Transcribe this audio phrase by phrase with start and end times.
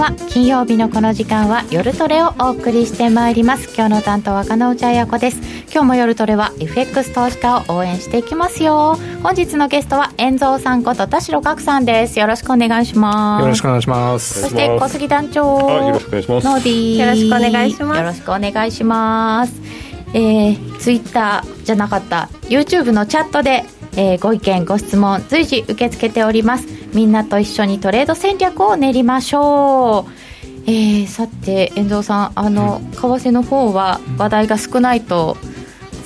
[0.00, 0.12] は。
[0.30, 3.68] 金曜日のこの時間は夜トレをお送りしてまいります。
[3.76, 5.36] 今日の担当は金内彩子です。
[5.70, 8.98] 今日も夜トレは FX 投資家を応援していきますよ。
[9.22, 12.18] 本日のゲストは YEN蔵さんこと田代岳さんです。
[12.18, 13.42] よろしくお願いします。
[13.42, 14.40] よろしくお願いします。
[14.40, 15.60] そして小杉団長。
[15.60, 16.46] よろしくお願いします。
[16.46, 17.98] ノーディーよろしくお願いします。
[17.98, 19.52] よろしくお願いします。
[20.14, 22.30] えー、ツイッターじゃなかった。
[22.48, 23.64] YouTube のチャットで
[23.96, 26.66] えー、ご意見ご質問随時受け付けております。
[26.94, 30.12] みんなと一緒にトレード戦略を練りましょう。
[30.66, 35.36] えー、さて遠藤さんあの、為替の方は話題が少ないと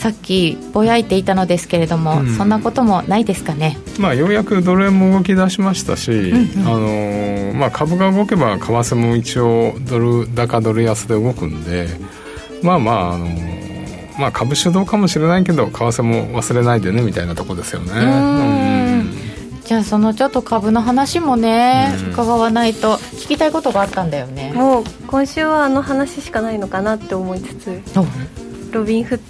[0.04, 11.86] さっきぼやいていたのですけれども、うん、そんなこともないですかね、まあ、ようやくドル円も動き出しましたし、うんうん、あのまあ、株が動けば為替も一応ドル高ドル安で動くんで
[12.62, 13.28] まあまああの
[14.18, 19.04] まあ、株主導かもしれないけど為替も忘れないでねみたいなとこですよね。
[19.64, 24.52] じゃあそのちょっと株の話もね、伺わないと聞きたいことがあったんだよね。
[24.54, 27.82] もう今週はあの話しかないのかなって思いつつ
[28.72, 29.20] ロビンフッ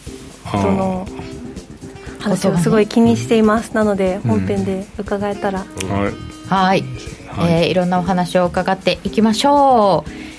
[0.51, 1.07] トの
[2.19, 5.65] 話をすごい気にしています、なので本編で伺えたら、は
[6.09, 6.35] い。
[6.49, 6.85] はい、
[7.51, 10.34] えー、いろんなお話を伺っていきましょう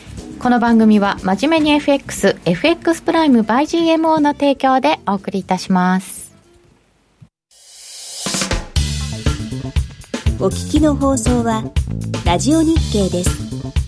[0.45, 6.35] この番組は真面目に FX、FX プライム by GMO の提供でお送りいたします。
[10.39, 11.63] お聞きの放送は、
[12.27, 13.84] ラジオ日経です。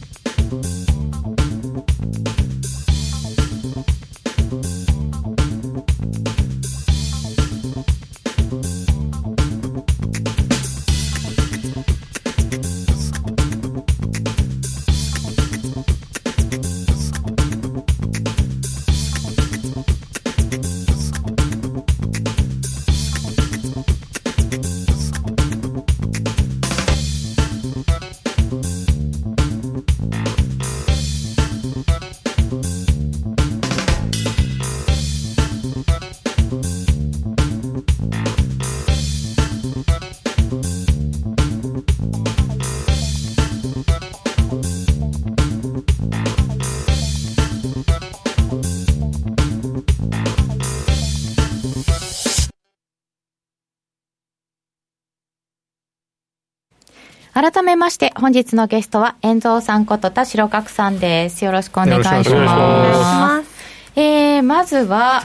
[57.77, 61.45] まして、本日のゲストは、遠蔵さんこと田代岳さんです。
[61.45, 62.31] よろしくお願いします。
[62.33, 63.49] ます
[63.95, 65.23] えー、まずは、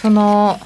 [0.00, 0.58] その、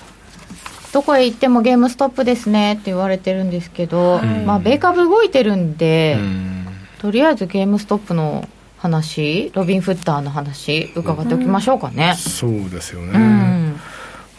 [0.93, 6.67] どこへ行ってもゲームストップですねって言われてるんですけど、はい、まあ、米株動いてるんで、ん
[6.99, 8.47] とりあえずゲームストップの
[8.79, 12.15] 話、ロビン・フッターの話、伺っておきましょうかね。
[12.17, 13.50] そうですよね。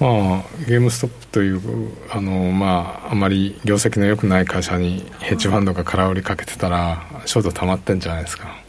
[0.02, 1.62] うんまあ、ゲームストップという
[2.10, 8.60] あの、まあ、あまり業績の良くない会社にヘッジファンドが空売りかけてたらショート溜まってんじゃないですか。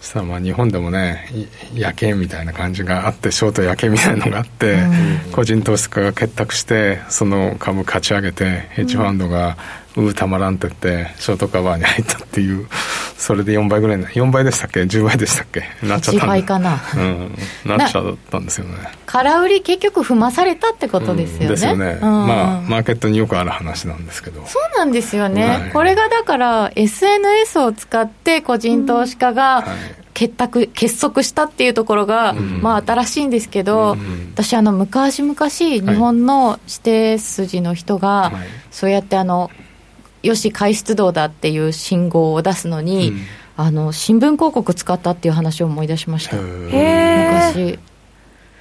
[0.00, 1.28] そしたらまあ日本でもね
[1.74, 4.78] 夜景みたいな感じがあってショート夜景みたいなのがあって、
[5.32, 9.58] 個人投資家が結託してその株勝ち上げてヘッジファンドが
[9.96, 12.68] ううたまらんって言ってショートカバーに入ったっていう
[13.16, 15.64] それで4倍ぐらい4倍でしたっけ？10倍でしたっけ？
[15.82, 17.34] なっちゃった1倍かな、うん、
[17.66, 18.76] なっちゃったんですよね。
[19.06, 24.46] 空売り結局踏まされたってことですよね、うん、ですよね、うん、まあマーケットによくある話なんですけど。
[24.46, 29.64] そうなんですよね、はい、これがだから SNS を使って個人投資家が、
[30.14, 38.32] 結託結束したっていうところが、うん、まあ新しいんですけど、うん、私あの昔々日本の指定筋の人が、はい、
[38.70, 39.50] そうやってあの
[40.22, 43.20] よし開出動だっていう信号を出すのに、うん、
[43.56, 46.36] あの新聞広告使ったっていう話を思い出しました。
[46.36, 47.78] 昔。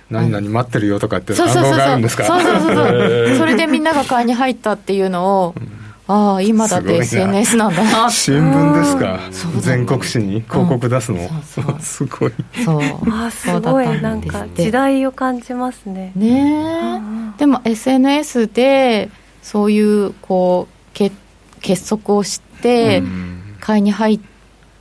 [0.10, 3.36] 何々待ってるよとかってそうそうそうそう。
[3.38, 5.56] それでみんなが買いに入ったっていうのを、
[6.08, 7.70] ああ今だって SNS な。
[7.70, 8.10] んだな。
[8.10, 9.20] 新聞ですか？
[9.60, 11.20] 全国紙に広告出すの、
[11.80, 12.32] すごい。
[12.66, 12.82] そう。
[13.12, 14.02] あすごい。
[14.02, 16.12] なんか時代を感じますね。
[16.16, 17.02] ね
[17.38, 19.12] でも SNS で
[19.44, 21.16] そういうこう決
[21.62, 23.02] 結束をして
[23.60, 24.20] 買いに入っ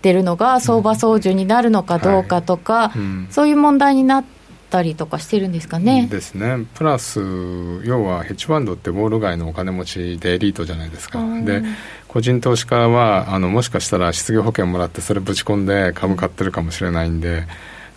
[0.03, 2.93] てるのが相場操縦になるのかどうかとか、
[3.31, 4.25] そういう問題になっ
[4.71, 6.09] たりとかしてるんですかね。
[6.11, 6.67] ですね。
[6.75, 7.21] プラス
[7.85, 11.21] 要はヘッジファンドってウォール街のお金持ちでエリートじゃないですか。
[11.45, 11.63] で
[12.07, 17.47] 個人投資家はあのもしかしたら失業保険もらってそれぶち込んで株買ってるかもしれないんで。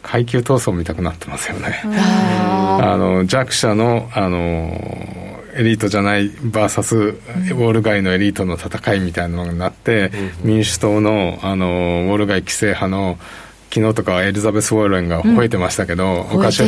[0.03, 1.79] 階級闘争見たくなってますよね。
[1.85, 10.11] あの弱者のあのエリートじゃないバーサスウォール街のエリートの戦いみたいなのになって、
[10.43, 13.17] 民主党のあのウォール街規制派の
[13.73, 16.63] 昨日とかエリザベス・ウォーレンが吠えてましたけど、うん、お菓子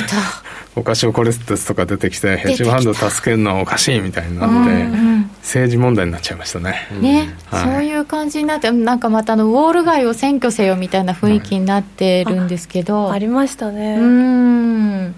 [0.75, 6.87] お菓子をコレステスとか出てきてヘッジファンド助けるのはおかしいみたいになって、うんうん、政治問題になっちゃいましたね。
[7.01, 13.97] ね、はい、そういう感じになってなんかまたあのウォール街を占拠せよみたいな雰囲気になってるんですけど、ありましたね。
[13.97, 15.15] うん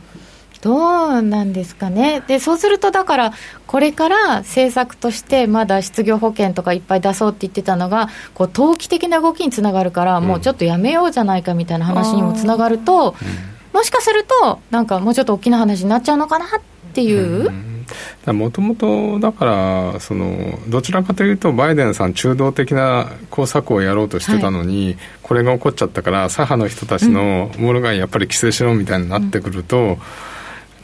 [0.65, 3.33] どうなんですかね、でそうするとだから、
[3.67, 13.13] これから政策としてまだ失業保険とかいっぱい出そうって言ってたのが、こう投機的な動きにつながるから、もうちょっとやめようじゃないかみたいな話にもつながると、
[13.73, 16.49] もしかすると、なんかもうちょっと大きな話になっちゃうのかなっ
[16.93, 17.51] ていう。
[18.25, 29.97] もともとだからその、どちらかというと、バイデンさん、中道的な工作をやろうとしてたのに、はい、これが起こっちゃったから、左派の人たちのモール街やっぱり規制しろみたいになってくると、うん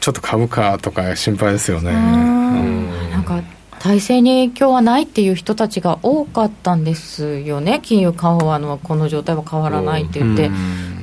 [0.02, 1.92] ちょっと株価とか心配ですよね。
[1.92, 3.40] なんか
[3.78, 10.50] 体制に影響はないっていう人たちが多かったんですよね、金融緩和のこの状態は変わらないって言って、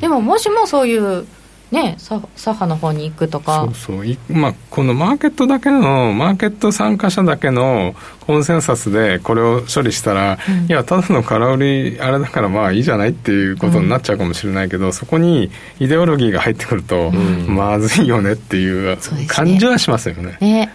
[0.02, 1.26] でももしもそういう
[1.72, 3.68] ね、左派の方に行くとか。
[3.76, 4.34] そうそう。
[4.34, 7.94] まあ、このマーケットだけのマーケット参加者だけの
[8.30, 20.38] コンセンサスでこれを処理したら、うん、いやただの空売りあれだからまあいいじゃないっていうことになっちゃうかもしれないけど、うん、そこにイデオロギーが入ってくると、うん、まずいよねっていう感じはしますよね。
[20.42, 20.74] ね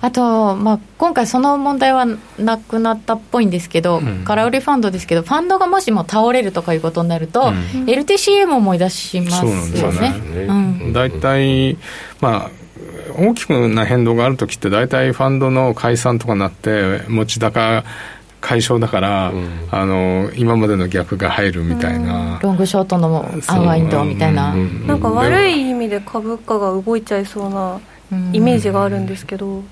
[0.00, 2.06] あと、まあ、今回その問題は
[2.38, 7.52] なくなったっぽいんですけど、空売りファンドですけどファンドがもしも倒れるとかいうことになると、
[7.86, 9.44] LTCA も思い出します
[9.80, 10.92] よね。
[10.92, 11.76] 大体、
[12.20, 12.50] まあ、
[13.18, 17.84] 大きくな変動があるときって、大体ファンドの解散とかなって、持ち高
[18.40, 27.80] 解消だから、うん、あの今までの逆が入るみたいな、うん、ロングショートのアンワインドみたいな、なんか悪い意味で株価が動いちゃいそうな
[28.32, 29.62] イメージがあるんですけど。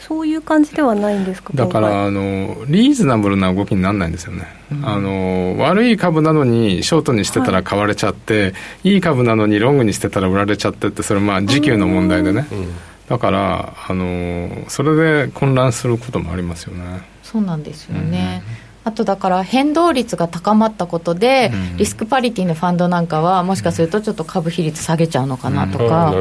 [0.00, 8.48] そういう感じではないんですかだからあのリーズナブルな動きにならないんですよね、うん、あの悪い株なのにショートにしてたら買われちゃって、は
[8.84, 12.72] い、いい株なのにロングにしてたら売られちゃってってそれまあ時給の問題でね、うん、
[13.08, 17.02] だからあのそれで混乱することもありますよね。
[17.24, 26.14] そうなんですよね、うんあとだから変動率が高まったことで、リスクパリティのファンドなんかは、もしかするとちょっと株比率下げちゃうのかなとか、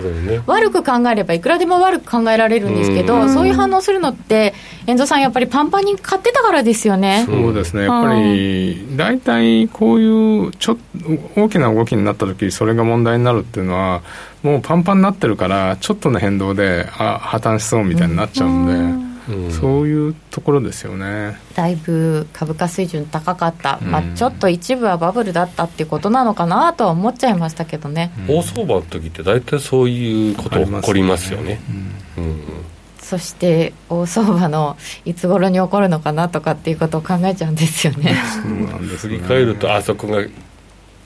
[0.48, 4.54] 悪く考えれば、いくらでも悪く考えられるんですけど、そういう反応するのって、
[4.86, 7.24] 遠藤さん、やっぱりパンパンに買ってたからですよね。
[7.26, 10.78] そうですね、やっぱり大体こういうちょ
[11.38, 14.02] 大きな動きになった時それが問題になるっていうのは、
[14.44, 19.00] もうパンパンになってるから、ちょっとの変動であ破綻しそうみたいになっちゃうん。
[19.02, 19.07] で。
[19.52, 21.38] そういうところですよね。
[21.56, 31.60] だいぶ株価水準高かった、うん、まあ、ちょっと一部はバブルだったっていうことなのかなとは思っちゃいましたけどね、大相場の時って大体そういうこと起こりますよね。
[33.02, 34.76] そして大相場の
[35.06, 38.16] いつ頃に起こるのかなとかっていうことを考えちゃうんですよね。
[38.98, 40.20] 振り返るとあそこが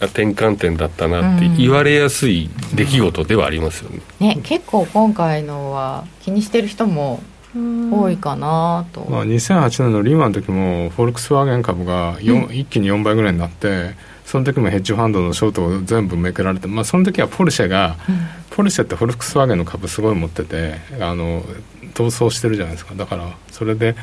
[0.07, 3.99] 転換点だったなって言われやすい出来事ではありますよね。
[4.19, 7.21] ね結構今回のは気にしてる人も
[7.53, 13.91] 多いかなと、まあ、2008年のリーマンの時もフォルクスワーゲン株が、うん、一気に4倍ぐらいになって
[14.25, 18.17] その時もヘッジファンドのショートを全部めくられて、まあ、その時はポルシェが、うん、
[18.51, 21.43] ポルシェってフォルクスワーゲンの株すごい持っててあの
[21.93, 22.95] 逃走してるじゃないですか。
[22.95, 23.95] だからそれで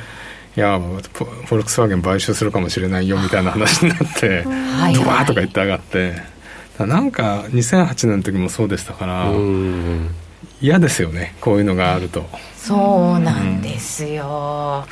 [0.55, 6.39] いやフォルクスワーゲン買収するかもしれないよみたいな話になって ドワーとか言って上がって。
[6.79, 9.33] なんか2008年の時もそうでしたから
[10.61, 12.29] 嫌ですよねこういうのがあると。
[12.59, 14.87] そうなんですよ、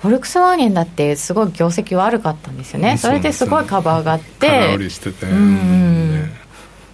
[0.00, 6.30] フォルクスワーゲンだってすごい業績悪かったんですよね、それですごい株上がって、空売りしてて、うん、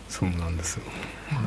[0.08, 0.84] そうなんですよ。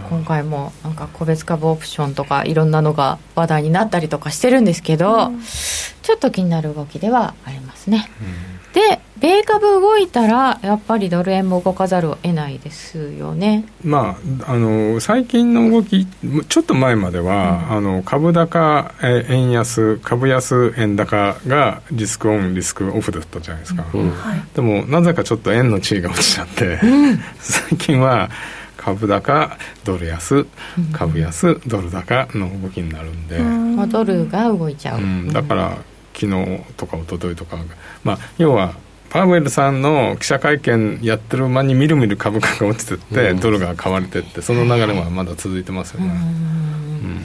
[0.10, 8.10] 今回もなんか個別株オプションとかいろんなのが話題になったりとかしてるんですけど、うん、ちょっと気になる動きではありますね。
[8.20, 24.14] うんで米株動いたらやっぱりドル円も動かざるを得ないですよね、まあ、あの最近の動きちょっと前までは、うん、あの株高円安株安円高がリスクオンリスクオフだったじゃないですか、うん。
[24.54, 28.30] でもなぜかちょっと円の地位が落ちちゃって、うん、 最近は
[28.76, 30.46] 株高ドル安
[30.92, 33.42] 株安ドル高の動きになるんで、う
[33.86, 35.78] ん、ドルが動いちゃう、だから
[36.16, 37.58] 昨日とか一昨日とか、
[38.04, 38.76] まあ、要は
[39.10, 46.08] パウエルさんの記者会見やってる間にみるみる株価が落ちてって、ドルが買われてってその流れはまだ続いてますよね。
[46.08, 47.22] うん、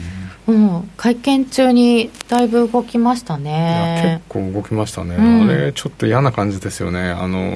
[0.97, 4.19] 会見中にだいぶ動きましたね。
[4.27, 7.09] 結構動きましたね、うん、あれちょっと嫌な感じですよね。
[7.09, 7.51] あの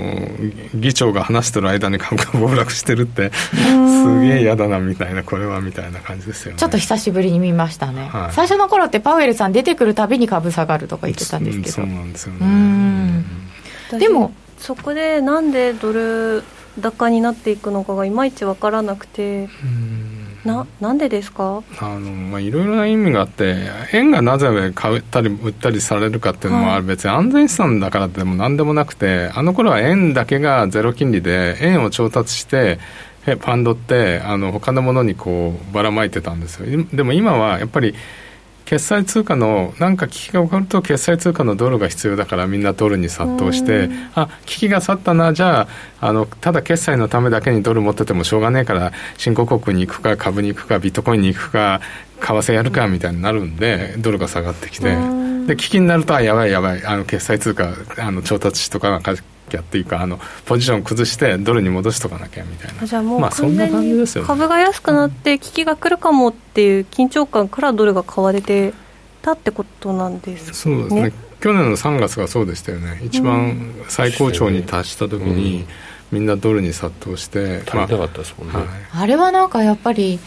[0.76, 6.58] 議長が話してる間に 株価暴落してるってすげえ嫌だなみたいなこれはみたいな感じですよね。
[6.58, 11.72] ちょっと久しぶりに見ましたね、はい、最初の頃ってパウエルさん出てくるたびに株下がるとか言ってたんですけど。
[11.72, 13.24] そうなんですよね。
[14.00, 16.44] でもそこでなんでドル
[16.82, 19.48] 高になっていくのかがいまいち分からなくて
[20.46, 21.64] ななんでですか？
[21.80, 23.56] あの、まあ、いろいろな意味があって
[23.94, 32.80] 円がなぜ買ったり売ったりされるかっていうのは、はい、別に安全資産だからでも何でもなくてあの頃は円だけがゼロ金利で円を調達して
[33.26, 36.86] ファンドってあの他のものにこうばらまいてたんですよ。
[36.94, 37.96] でも今はやっぱり
[38.66, 45.34] 決済通貨のなんか危機が起こると決済通貨のドルが必要だからみんなドルに殺到してあ危機が去ったな。
[45.34, 45.68] じゃあ
[46.02, 51.82] あのただ決済のためだけにドル持っててもしょうがねえから新興国に行くか株に行くかビットコインに行くか
[52.20, 54.96] 為替やるかみたいになるんでドルが下がってきて。
[55.46, 59.02] で危機になるとあやばいやばいあの決済通貨あの調達とかが
[59.50, 62.86] きゃっていうかあのポジション崩してドルに戻しとかなきゃみたいな。
[62.86, 68.74] じゃあもうまあそんな感じですよ、ね、株が安くなって危機が来るかもっていう緊張感からドルが買われて
[69.22, 70.54] たってことなんですね。
[70.54, 71.14] そうですね。
[71.42, 73.02] 去年の3月がそうでしたよね。
[73.04, 75.62] 一番最高潮に達した時に、
[76.12, 78.62] うん、みんなドルに殺到して足りなかったですもんね、ま
[78.94, 80.20] あ、あれはなんかやっぱり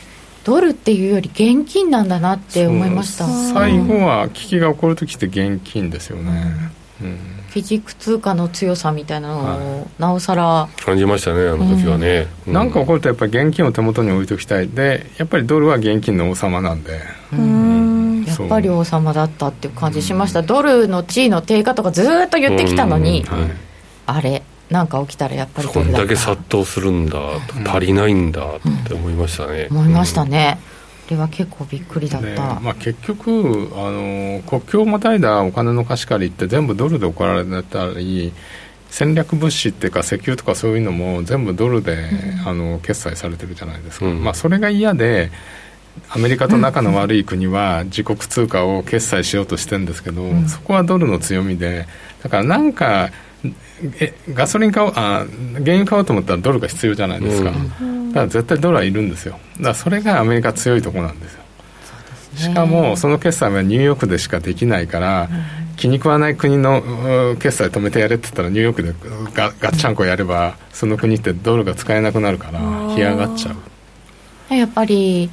[0.44, 3.26] ドルっていうより現金なんだなって思いました。
[3.26, 6.70] 最後は危機が起こる時って現金ですよね、
[7.00, 14.68] うん、うん基軸通貨の強さみたいなのを、なおさら感じましたねあの時はね、うん、なんか起こるとやっぱり現金を手元に置いておきたい。
[14.68, 17.00] でやっぱりドルは現金の王様なんで。
[17.32, 17.78] うん。
[18.26, 23.50] やっぱり王様だったっていう感じしました、ドルの地位の低下とかずっと言ってきたのに、はい、
[24.06, 27.18] あれなんか起きたらやっぱりこんだけ殺到するんだ、
[27.66, 30.58] 足りないんだって思いましたね、思いましたね、
[31.10, 38.32] れは結構びっくりだった、まあ、結局あの国境をまたいだお金の貸し借りって全部ドルで行われたり
[38.90, 45.30] 戦略物資っていうか石油とかそういうのも全部ドルで、うん、あの決済されてるじゃないですか、うん、まあ、それが嫌で
[46.10, 51.86] アメリカと仲の悪い国は自国通貨を決済しようとしてるんですけど、うん、そこはドルの強みで
[52.22, 53.10] だからなんか
[54.00, 59.38] えガソリン買おうあ原油買おうと思ったらドルが必要じゃないですか、うん、だから絶対ドルはいるんですよ。
[59.58, 61.42] だからそれがアメリカ強いところなんですよ。
[62.36, 66.82] しかもその決済はニューヨークでしかできないから、うん、気に食わない国の
[67.40, 68.94] 決済止めてやれって言ったらニューヨークで
[69.34, 73.52] ガガッチャンコやればその国ってドルが使えなくなるから干上がっちゃ
[74.50, 74.54] う。
[74.54, 75.30] やっぱり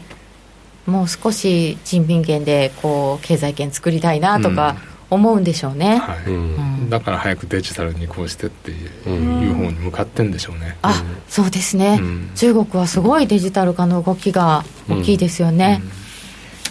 [0.86, 12.00] もう少し人民元でこう経済圏作りたいなとか、うん思うんでしょうね、はい、うん、だから早くデジタルに移行してっていう方に向かってんでしょうね、あそうですね、
[12.36, 15.82] 中国はすごいデジタル化の動きが大きいですよね、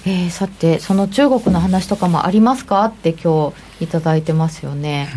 [0.06, 5.08] えー、さてその中国の話とかもありますかって今日頂いてますよね、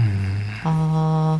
[0.63, 1.39] あ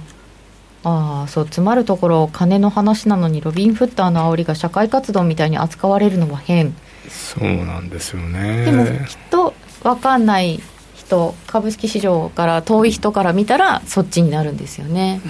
[0.84, 6.74] あそう詰まるところ金の話なのにロビン・フッターの煽りが社会活動みたいに扱われるのは変。
[7.10, 8.66] そうなんですよね。
[8.66, 9.54] でもきっと
[9.84, 10.62] 分かんない
[11.08, 15.22] 人株式市場から遠い人から見たらそっちになるんですよね。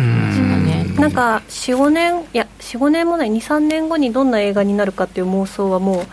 [0.97, 6.05] なんか45年いや45年もない23年後にどんな映画になるかっていう妄想はもう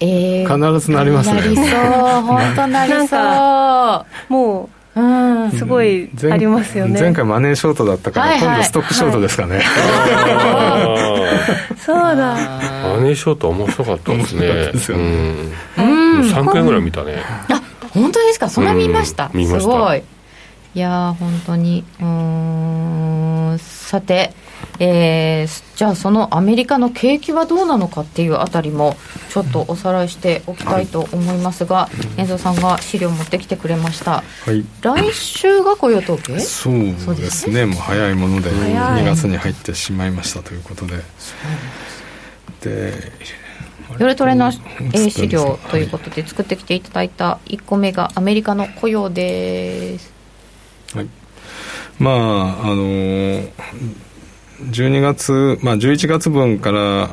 [0.00, 1.40] えー、必ずなりますね。
[1.40, 1.64] なりそう。
[2.22, 3.16] 本当なりそ
[4.28, 4.32] う。
[4.32, 7.00] もううん、すごいありますよね。
[7.00, 9.62] 前回マネーショートだったから、今度ストックショートですかね、
[11.78, 12.16] そうだ。
[12.16, 14.40] マネーショート面白かったですね。
[14.72, 15.04] ですよね、
[15.78, 17.22] うん、3回ぐらい見たね。
[17.48, 17.62] あ
[17.94, 18.48] 本当ですか？
[18.48, 20.02] そんな見ました、うん、すごい。
[20.74, 21.84] いや本当に。
[22.00, 23.58] うん。
[23.58, 24.34] さて、
[24.78, 28.96] えー、じゃあそのアメリカの景気はどうなのかっていうあたりも
[29.30, 36.38] ちょっとおさらいしておきたいと思いますが、遠藤さんが資料を持ってきてくれました、はい、来週が雇用統計？
[36.40, 36.74] そう
[37.16, 40.98] ですね、ね、もう早いもので2月に入ってしまいましたということで。
[42.60, 42.92] で
[43.98, 44.52] 夜トレの、
[44.92, 50.12] え資料ということで作ってきていただいた1個目がアメリカの雇用です。
[50.94, 51.08] はい。
[51.98, 53.42] まああの
[54.70, 57.10] 12月、まあ、11月分から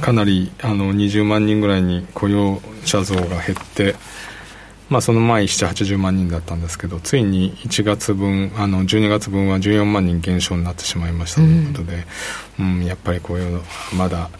[0.00, 3.96] かなりあの20万人ぐらいに雇用者増が減って、
[4.88, 12.04] まあ、その前780万人だったんですけどついに1月分あの12月分は14万人減少になってしまいましたということで、
[12.60, 13.60] うん、うん、やっぱり雇用
[13.96, 14.30] まだ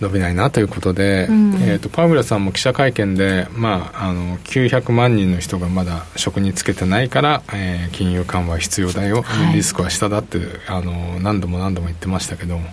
[0.00, 10.38] 伸びないなということで、うん、えーと、パウエルさんも記者会見で、まあ、あの900万人の人がまだ職に就けてないから、えー、金融緩和必要だよ、はい、リスクは下だって
[10.68, 12.64] あの何度も何度も言ってましたけど、うん、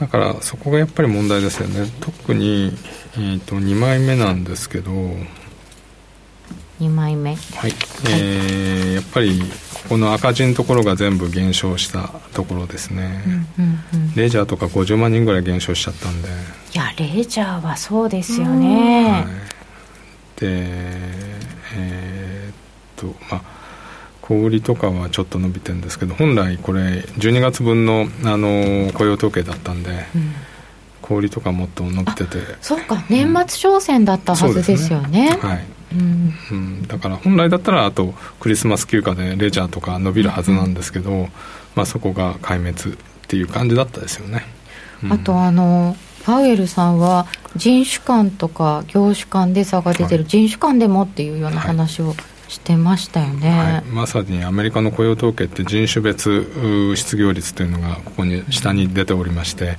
[0.00, 1.88] だからそこがやっぱり問題ですよね。
[2.00, 2.72] 特に、
[3.14, 4.90] えーと、2枚目なんですけど
[6.80, 7.34] 2枚目。
[7.34, 7.72] はい、
[8.08, 9.42] えー、やっぱり
[9.88, 13.22] この赤字のところが全部減少したところですね、
[13.58, 16.28] うんうんうん、レジャーとか50万人ぐらい減少しちゃったんで。
[16.28, 16.32] い
[16.76, 19.24] やレジャーはそうですよね、はい、
[20.40, 20.48] で
[21.76, 22.54] えー、っ
[22.96, 23.42] とまあ
[24.22, 26.80] 小売りとかはちょっと伸びてるんですけど本来これ
[27.18, 30.34] 12月分のあの雇用統計だったんで、うん
[31.04, 32.38] 小売とかもっと伸びてて。
[32.62, 35.28] そうか年末商戦だったはずですよね。
[35.28, 35.64] ね、はい。
[35.94, 41.28] うん、うん、だから本来だったらあとクリスマス休暇でレジャーとか伸びるはずなんですけど、うん、
[41.76, 44.44] まあ、そこが壊滅っていう感じだったですよね、
[45.04, 45.94] うん、あとあの
[46.24, 52.16] パウエルさんは人種間とか業種間で差が出てる、はい、人種間でもっていうような話を、はい
[52.48, 59.74] してましたよね、はい、まさにアメリカの雇用統計って人種別失業率というのがここに下に出ておりましてや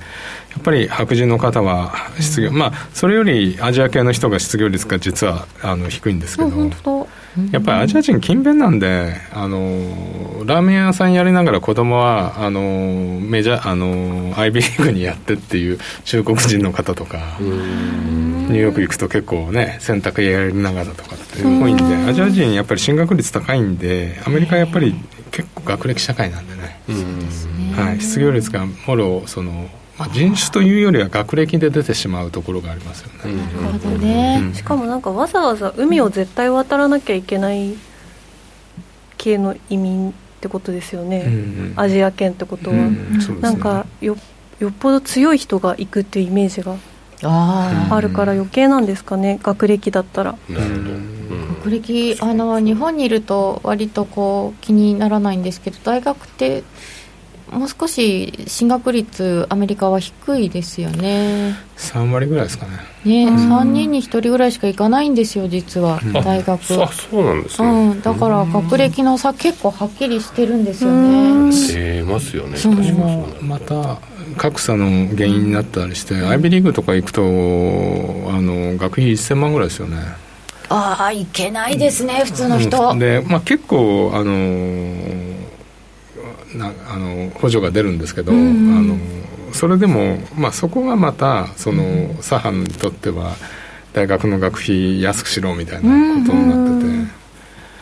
[0.58, 7.06] っぱり白人の方は失業、うん、まあそれよりアジア系の人が失業率が実はあの低いんですけど、
[7.52, 9.58] やっぱりアジア人勤勉なんであの
[10.44, 12.60] ラーメン屋さんやりながら子供はあの
[13.20, 24.94] メジャーあの IB リーグにやってっていう中国人の方とかニューヨーク行くと結構ね洗濯屋やりながらとかって多いんでアジア人やっぱり進学率高いんでアメリカやっぱり
[25.30, 26.80] 結構学歴社会なんでね、
[27.74, 33.34] はい、失業率がもろそのまあ、人種というよりは学歴で出てしまうところがありますよね。
[33.34, 37.74] なるほどね、うん、しかもなんかわざわざ海を絶対渡らなきゃいけない
[39.16, 44.16] 系の移民ってことですよね、うんうん、アジア圏ってことは、うんうん、なんかよ
[44.60, 46.76] よっぽど強い人が行くっていうイメージが
[47.22, 49.38] あるから余計なんですかね。
[49.42, 50.32] 学歴だったら。
[50.48, 51.16] なるほど。
[51.66, 56.62] 学歴あの日本にいると割とこう気にならないんですけど大学って
[57.50, 61.54] もう少し進学率、アメリカは低いですよね。
[61.76, 62.72] 3割ぐらいですかね。
[63.04, 66.60] ね、3人に1人ぐらいしか行かないんですよ、実は、大学。
[66.82, 71.52] あそうなんですね、うん、だから学歴の差、結構はっきりしてるんですよね。
[71.52, 72.92] 出ますよね、確かに
[73.42, 73.98] また
[74.36, 77.24] 格差の原因になったりして、アイビーリーグとか行くと、あ
[78.40, 79.98] の学費1000万ぐらいですよね。
[80.68, 82.96] ああ、いけないですね、普通の人。
[82.98, 84.32] で、まあ、結構、あの
[86.58, 88.96] なあの補助が出るんですけど、うん、あの
[89.52, 91.82] それでも、まあ、そこがまたその
[92.20, 93.36] 左派にとっては
[93.92, 96.88] 大学の学費安くしろみたいなことになってて。
[96.88, 97.10] うん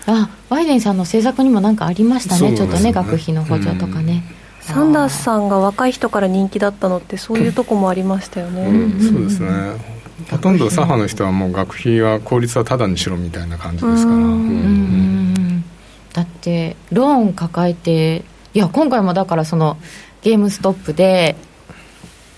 [0.06, 4.22] あバイデンさんの政策にも何かありましたね、ちょっとね、学費の補助とかね。
[4.60, 8.92] サンダースさんが若い人から人気だったのって、そういうとこもありましたよね。
[9.00, 9.48] そうですね。
[10.30, 14.18] ほとんど左派の人はもう学費は公立はただにしろみたいな感じですから、
[16.12, 19.76] だってローン抱えていや今回もだからその
[20.22, 21.34] ゲームストップで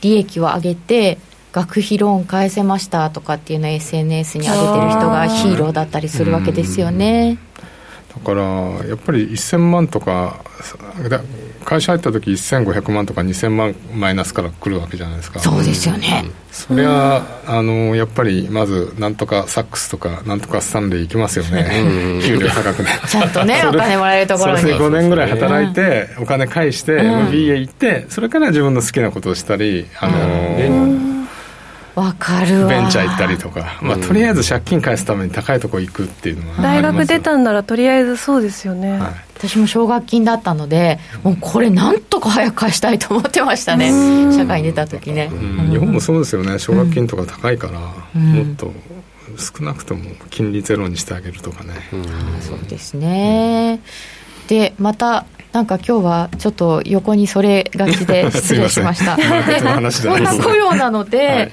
[0.01, 1.19] 利益を上げて
[1.53, 7.39] 学費ローン返せましたとかっていうのを SNS に上げてる人がヒーローだったりするわけですよね。
[8.15, 8.43] だから
[8.87, 10.43] やっぱり1000万とか
[11.67, 15.41] 会社入った時1500万とか2000万マイナスから来るわけじゃないですか。
[15.41, 22.21] そうですよね、それはあのやっぱりまずなんとかサックスとかなんとかスタンレー行きますよね。
[22.25, 22.91] 給料高くね。
[23.09, 24.61] ちゃんとねお金もらえるところに。
[24.61, 31.07] それで5年ぐらい働いてお金返して MBA 行ってそれから自分の好きなことをしたりあの
[31.97, 32.69] わかるわ。
[32.69, 43.91] ベンチャー行ったりとか、まあ、とりあえず借金返すために高いとこ行くっていうのは大学出たんならとりあえずそうですよね、はい、私も奨学金だったのでもうこれなんとか早く返したいと思ってましたね。
[44.35, 45.29] 社会に出た時ね、
[45.71, 46.59] 日本もそうですよね。
[46.59, 47.81] 奨学金とか高いから、
[48.15, 48.73] うん、もっと
[49.37, 52.05] 少なくとも金利ゼロにしてあげるとかね、うん、
[52.41, 53.81] そうですね、
[54.49, 59.17] でまたなんか今日はちょっと横にそれがちで 失礼しました。
[59.21, 61.53] こんな雇用なので、はい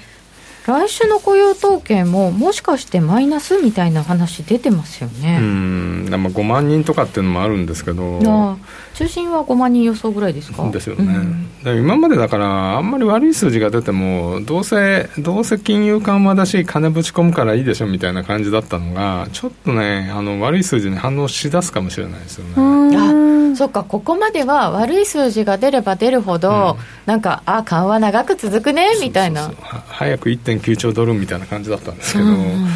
[0.65, 5.39] 来週の雇用統計も、もしかしてマイナスみたいな話出てますよね。
[5.41, 8.58] うん、まあ5万人とかっていうのもあるんですけど、
[8.93, 10.69] 中心は5万人予想ぐらいですか？
[10.69, 11.19] ですよね、
[11.65, 23.12] うん、今までだから、あんまり悪い数字が出ても、どうせ、どうせ金融緩和だし、金ぶち込むからいいでしょみたいな感じだったのが、ちょっとね、あの悪い数字に反応しだすかもしれないですよね。
[23.56, 29.52] そっかここまでは悪い数字が出れば出るほど、うん、なんかあ緩和長く続くねみたいな。
[29.88, 32.68] 早く1.9兆ドルみたいな感じだったんですけど、うんうんうん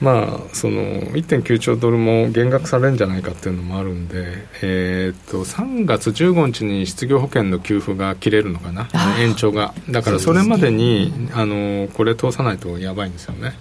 [0.00, 13.56] まあ、その1.9兆ドルも減額されるんじゃないかっていうのもあるんで、えー、っと3月15日に失業保険の給付が切れるのかな、延長が、だからそれまでに、ね、あのこれ通さないとやばいんですよね、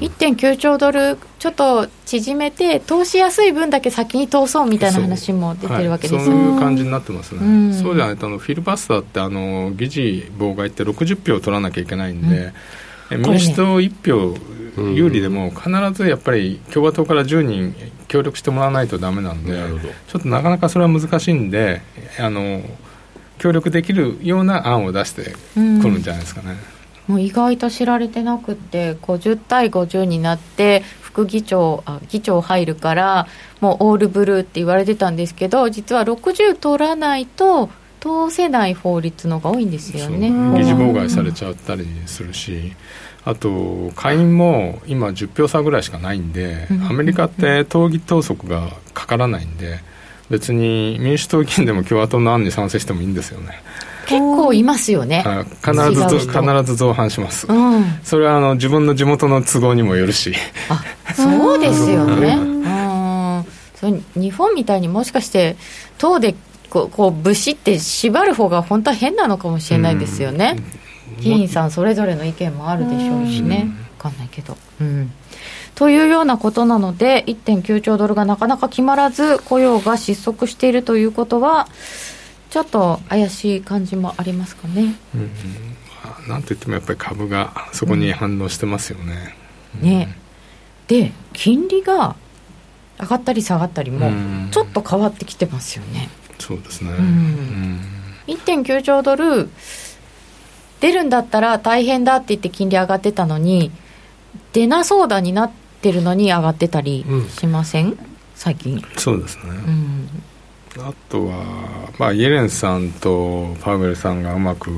[0.00, 12.52] 1.9兆ドル、ちょっと縮めて、通しやすい分だけ先に通そうみたいな話も出てるわけですよ、ね、そういう感じになってますね、うん、そうじゃないとあのフィルバスターってあの議事妨害って60票取らなきゃいけないんで。
[13.10, 14.36] うん、民主党1票
[14.94, 17.74] 有利でも必ずやっぱり共和党から10人
[18.08, 19.52] 協力してもらわないとだめなんで、
[20.08, 21.82] ちょっとなかなかそれは難しいんで、
[22.18, 22.62] あの
[23.38, 26.56] 協力できるような案を出してくるんじゃないですかね。
[27.06, 33.26] もう意外と知られてなくて50対50になって副議長あ議長入るから
[33.60, 40.28] もうオールブルーって言われてたんですけど実は60取らないと通せない法律のが多いんですよね。
[40.28, 42.74] 議事妨害されちゃったりするし
[43.24, 49.80] あと下院も今10票差ぐらいしかないんでアメリカって党議党則がかからないんで
[50.30, 53.62] 別に民主党議員でも共和党の案に賛成してもいいんですよね。
[54.06, 55.22] 結構いますよね。
[55.62, 60.32] 必ず必ず造反します、うん、それはあの自分の地元の都合にもよるし。
[60.70, 63.44] あそうですよね、うん。
[63.74, 65.56] そ日本みたいにもしかして
[65.98, 66.34] 党で
[66.70, 70.64] こうこう武士って縛る方が本当は変なのかもしれないですよね、うん、
[71.20, 74.56] 議員さんそれぞれの意見もあるでしょうしね、分かんないけど。
[74.80, 75.12] うん。
[75.74, 81.68] というようなことなので1.9兆ドルがなかなか決まらず雇用が失速しているということは
[82.50, 84.96] ちょっと怪しい感じもありますかね。
[85.14, 85.30] うん、
[86.28, 89.36] なんといってもやっぱり株がそこに反応してますよね。
[89.80, 90.16] うん、ね。
[90.88, 92.16] で金利が
[92.98, 94.10] 上がったり下がったりも
[94.50, 96.08] ちょっと変わってきてますよね。
[96.40, 97.80] そうですね、うん、
[98.26, 99.50] 1.9兆ドル
[100.80, 103.70] 出るんだったら大変だって言って金利上がってたのに
[104.52, 105.50] 出なそうだになっ
[105.82, 107.04] てるのに上がってたり
[107.36, 107.98] しません、
[108.34, 108.82] 最近。
[108.96, 110.08] そうですね、うん。
[110.80, 111.44] あとは、
[111.98, 114.70] まあ、イエレンさんとパウエルさんがうまく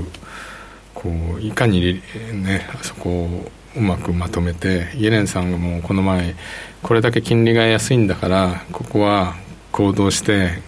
[0.95, 6.35] こういかに、ね、そこをうまくまとめてイエレンさんがもうこの前
[6.83, 9.37] これだけ金利が安いんだからここは
[9.73, 10.63] 行動して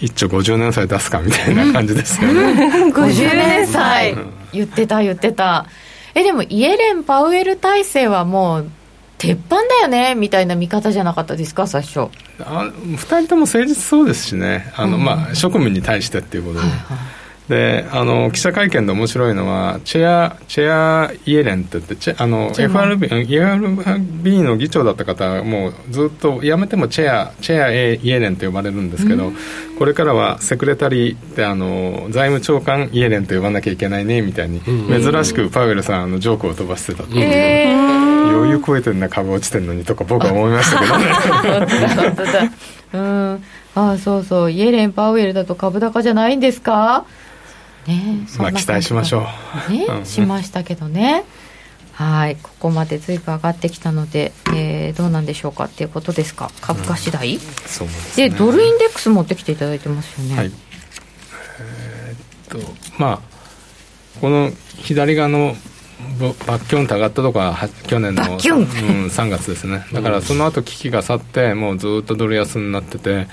[0.00, 2.90] 一丁50年債出すかみたいな感じですよね。
[2.92, 4.16] 50年債
[4.52, 5.66] 言ってた言ってた。
[6.14, 8.70] えでもイエレン・パウエル体制はもう
[9.18, 12.08] 鉄板だよねみたいな見方じゃなかったですか最初。
[12.40, 14.72] あ2人とも誠実そうですしね。
[14.76, 17.19] あの、うん、まあ、職務に対してっていうことで、はいはい
[17.50, 29.36] であの記者会見で面白いのはチェアチェアイエレンって言ってチェあの FRB, FRB の議長だった方はもうずっと辞めてもチェアチェアイエレンと呼ばれるんですけど、うん、
[29.80, 41.04] これからはセクレタリーってあの財務長官イエレンと呼ばなきゃいけないねみたいに、珍しくパウエルさんあのジョークを飛ばしてたっていう、えー、余裕超えてるな株落ちてるのにとか僕は思いましたけどね。
[41.98, 42.52] 本当だ
[42.92, 43.44] うん。
[43.74, 44.50] あそうそう。
[44.52, 47.04] イエレンパウエルだと株高じゃないんですか？
[47.86, 48.26] ね。
[48.38, 49.26] まあ期待しましょ
[49.68, 49.72] う。
[49.72, 51.24] ね、うん、しましたけどね。
[51.92, 52.36] はい。
[52.36, 56.50] ここまでずいぶん上がってきたので、えー、どうなんでしょうかっていうことですか？
[56.60, 60.36] 株価次第、うん、そうですね、でドルインデックス持ってきていただいてますよね。
[60.36, 60.52] はい。
[61.60, 65.54] えー、っとまあこの左側の
[66.46, 69.86] バッキョンと上がったとか去年の、うん、3月ですね。
[69.92, 73.26] だからその後危機が去ってもうずっとドル安になってて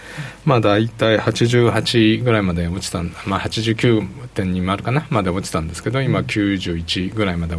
[0.45, 5.05] まあ大体88ぐらいまで落ちたんまあ89.2もあるかな？
[5.09, 7.57] まで落ちたんですけど今91ぐらいまで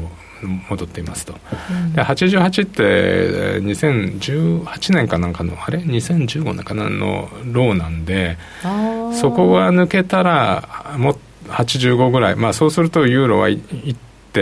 [0.71, 1.33] 戻っていますと、
[1.95, 8.39] で88って2018年かなんかのあれ？2015年かなのローなんで
[9.21, 11.19] そこが抜けたらも
[11.49, 12.37] 85ぐらい。
[12.37, 13.97] まあそうするとユーロは1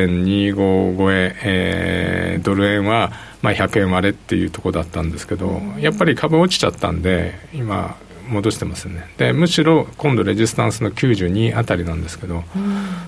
[0.05, 7.97] 1.25超ええー、ドル円は、まあ、100円割れっていうところだったんですけど、やっぱり株落ちちゃったんで、今、
[8.29, 9.09] 戻してますね。
[9.19, 12.43] でむしろ今度レジスタンスの92あたりなんですけど、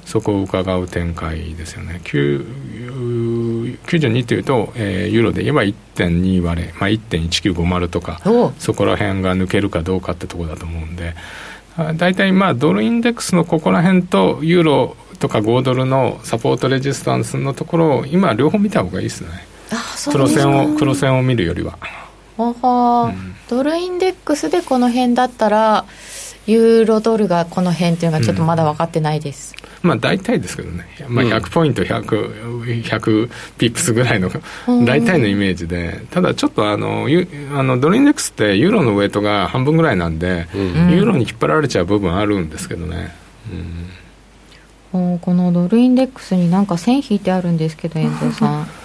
[0.04, 2.00] そこを伺う展開ですよね。
[2.04, 8.20] 92というと、えー、ユーロで言えば1.2割れ、まあ、1.1950とか
[8.58, 11.14] そこら辺が抜けるかどうかってところだと思うんで
[11.96, 19.30] 大体まあドルインデックスのここら辺とユーロとか5ドルのサポートレジスタンスのところを今両方見た方がいいですね
[20.10, 21.78] 黒線を黒線を見るよりは。
[22.36, 25.84] ほほ、うん、ドルインデックスでこの辺だったら
[26.46, 34.30] ユーロドルがこの辺っていうのがちょっとまだ分かってないです、うん、まあ大体ですけどね、まあ、100ポイント 100, 100ピップスぐらいの
[34.86, 36.00] 大体のイメージで。
[36.10, 37.08] ただちょっとあの
[37.54, 43.12] あのドルインデックスってユーロのウェイトが半分ぐらいなんで、うん、ユーロに引っ張られちゃう部分あるんですけどね、
[43.52, 43.97] うん
[44.92, 48.64] このドルインデックスになんか線引いてあるんですけど遠藤さん。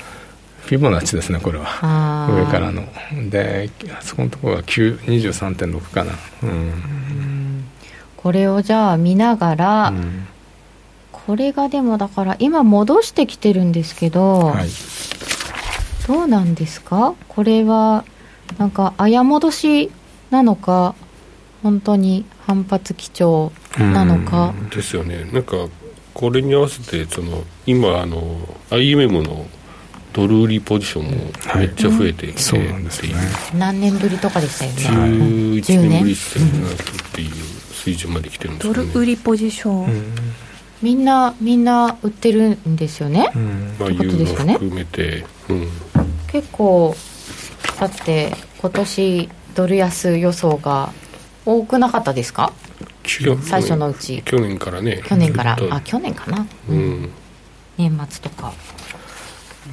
[0.63, 2.29] フィボナッチですねこれは。
[2.31, 2.83] 上からの。
[3.29, 3.69] で
[4.01, 6.13] そこのところが23.6かな、
[6.43, 7.65] うん、
[8.15, 10.25] これをじゃあ見ながら、うん、
[11.11, 14.69] これがでもだから今戻してきてるんですけど、はい、
[16.07, 17.13] どうなんですか？
[17.27, 18.05] これは
[18.57, 19.91] なんかあや戻し
[20.31, 20.95] なのか
[21.61, 24.53] 本当に反発基調なのか。
[24.73, 25.25] ですよね。
[25.33, 25.55] なんか
[26.13, 28.37] これに合わせてその今あの
[28.69, 29.45] IMM の
[30.13, 31.11] ドル売りポジションも
[31.55, 33.13] めっちゃ増えていて、そうなんですね。
[33.57, 35.07] 何年ぶりとかでしたよね。
[35.59, 36.17] 11年ぶりっ
[37.13, 37.33] ていう
[37.73, 38.79] 水準まで来てるんですよね。
[38.79, 40.13] ドル売りポジション、
[40.83, 45.67] みんなみんな売ってるんですよね、うん、まあ、いうの含めて、うん、
[46.27, 46.93] 結構
[47.79, 50.91] だって今年ドル安予想が
[51.45, 52.53] 多くなかったですか？
[53.41, 54.21] 最初のうち。
[54.23, 55.01] 去年からね。
[55.05, 55.57] 去年から。
[55.69, 57.09] あ去年かな、うん、
[57.77, 58.53] 年末とか。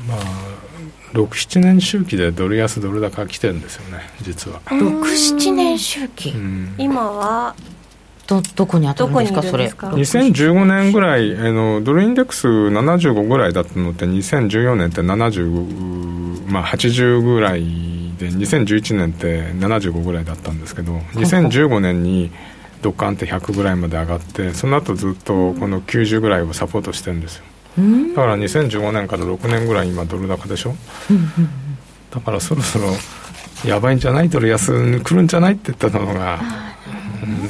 [0.09, 0.19] まあ
[1.15, 4.61] 67年周期でドル安ドル高来てるんですよね実は。
[4.67, 7.55] 67年周期、うん、今は？
[8.29, 9.43] どどこに当たるんですか？
[9.43, 17.63] それ2015年ぐらいあのドルインデックス75ぐらいだったのって2014年って70まあ80ぐらい
[18.19, 22.31] で2011年って75ぐらいだったんですけど2015年に
[22.83, 27.45] ドッカンって100ぐらいまで上がってその後ずっとこの90ぐらいをサポートしてるんですよ。
[28.15, 30.75] だから2015年から6年ぐらい今ドル高でしょ。
[32.11, 32.89] だからそろそろ
[33.65, 36.41] やばいんじゃないドル安に来るんじゃないって言ったのが、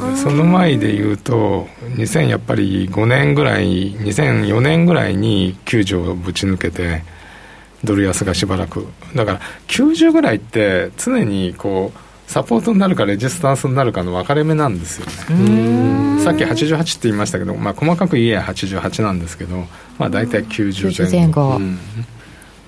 [0.02, 1.66] うん、その前で言うと
[1.96, 7.02] 2000やっぱり5年ぐらい2004年ぐらいに90をぶち抜けて
[7.82, 8.86] ドル安がしばらく。
[9.14, 16.22] だから90ぐらいって常にこうサポートになるかレジスタンスになるかの分かれ目なんですよね。
[16.22, 19.66] さっき88って言いましたけど、まあ、細かく言えば88なんですけど、
[19.98, 21.58] まあ、大体90前後。
[21.58, 21.80] 前後。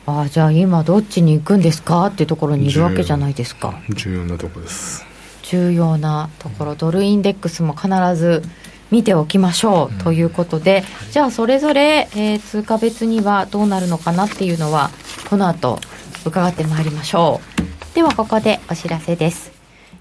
[0.04, 3.78] あじゃあ今どっちに行くんですかっていうところにいるわけじゃないですか。
[3.90, 5.06] 重要なところです。
[5.44, 8.42] 重要なところドルインデックスも必ず
[8.90, 14.90] 見ておきましょうということで、うん、じゃあそれぞれ、えー、通貨別にはどうなるのかなっていうのは
[15.30, 15.78] この後
[16.26, 17.40] 伺ってまいりましょ
[17.78, 19.52] うではここでお知らせです。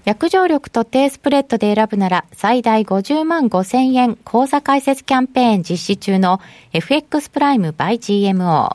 [0.04, 6.40] 約定力と低スプレッドで選ぶなら最大50万5千円口座開設キャンペーン実施中の
[6.72, 8.70] FX プライム by GMO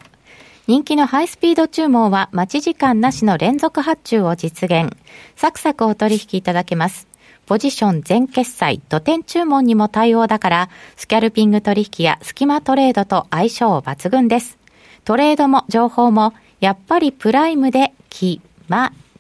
[0.68, 4.96] 人気のハイスピード注文は待ち時間なしの連続発注を実現。
[5.38, 7.08] サクサクお取引いただけます。
[7.46, 14.58] ポジション全決済、土点注文にも対応だから、スキャルピング取引やスキマトレードと相性抜群です。
[15.06, 18.92] トレードも情報も、やっぱりプライムで決ま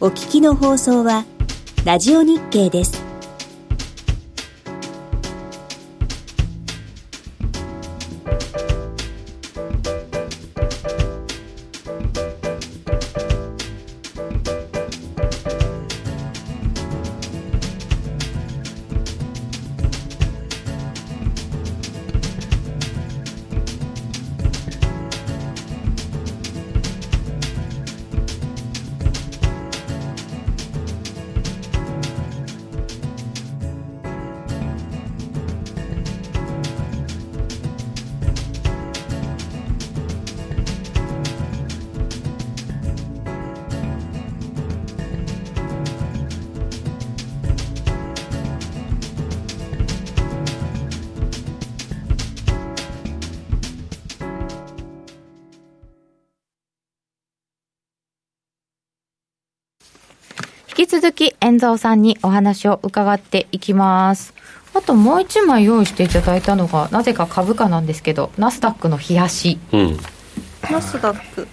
[0.00, 1.24] お聞きの放送は、
[1.84, 3.07] ラジオ日経です。
[60.88, 64.34] 続き、遠蔵さんにお話を伺っていきます。
[64.74, 69.58] あともう一枚用意していただいたのが、なぜか株価なんですけど、ナスダックの冷やし。
[69.72, 69.98] うん、
[70.70, 71.46] ナスダック。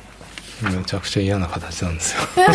[0.61, 2.21] めちゃくちゃ嫌な形なんですよ。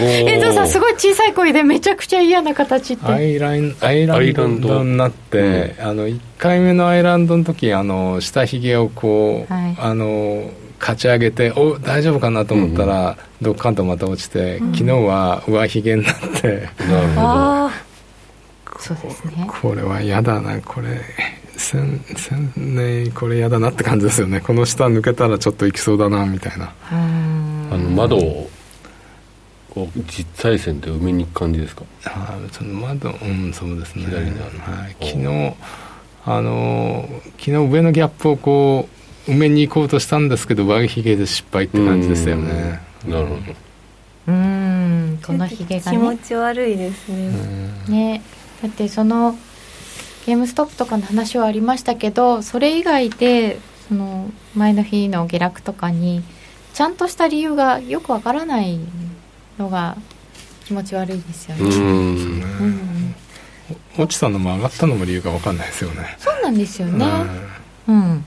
[0.00, 3.06] え遠藤さんすごい小さい声でめちゃくちゃ嫌な形って。
[3.06, 17.70] アイランアイランドになって、うん、あの1回目のアイランドの時あの下ひげをこう、はい、あのかち上げてお大丈夫かなと思ったら、うん、ドッカンとまた落ちて、うん、昨日は上ひげになって、なるほど。
[18.80, 19.48] そうですね。
[19.60, 21.00] これは嫌だなこれ。
[21.56, 24.40] 千千年これ嫌だなって感じですよね。
[24.40, 26.72] この下抜けたらちょっといきそうだなみたいな。
[26.88, 28.48] あの窓を
[29.70, 31.82] こう実体線で埋めに行く感じですか？
[32.04, 34.04] あその窓うんそうですね。
[34.04, 35.54] 左にある、はい、昨日
[36.24, 38.97] あの昨日上のギャップをこう
[39.28, 42.80] 埋めに行こうとしたんですけど上ひげで失敗って感じでしたよね。
[43.06, 43.68] なるほど。
[44.28, 47.32] うんこのひげが、ね、気持ち悪いですね
[47.88, 48.22] ね
[48.62, 49.38] だってその
[50.26, 56.22] ゲームストップとかの話はありましたけどそれ以外でその前の日の下落とかに
[56.74, 58.78] ちゃんとした理由がよくわからない
[59.58, 59.96] のが
[60.66, 61.64] 気持ち悪いですよね。
[61.64, 63.14] うん、
[63.96, 66.16] 落ちたのも上がったのも理由が分かんないですよね。
[66.18, 67.06] そうなんですよね。
[67.88, 68.24] うん、うん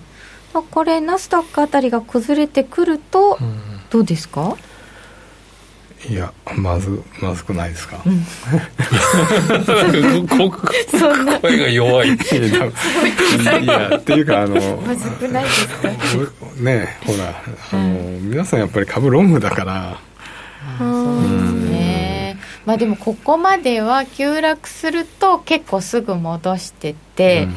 [0.52, 3.40] これナスダックあたりが崩れてくると、
[3.90, 4.58] どうですか、
[6.10, 8.26] いやまずまずくないですか、うん、
[11.42, 12.10] 声が弱い。
[12.10, 12.12] い。
[13.68, 15.90] やっていうかあのまずくないですか？
[16.60, 17.84] ねほらあの、う
[18.20, 19.98] ん、皆さんやっぱり株ロングだから。
[20.78, 20.94] そうで
[21.28, 21.32] す
[21.71, 21.71] ね、
[22.66, 27.48] まあでもここまでは急落すると結構すぐ戻してて、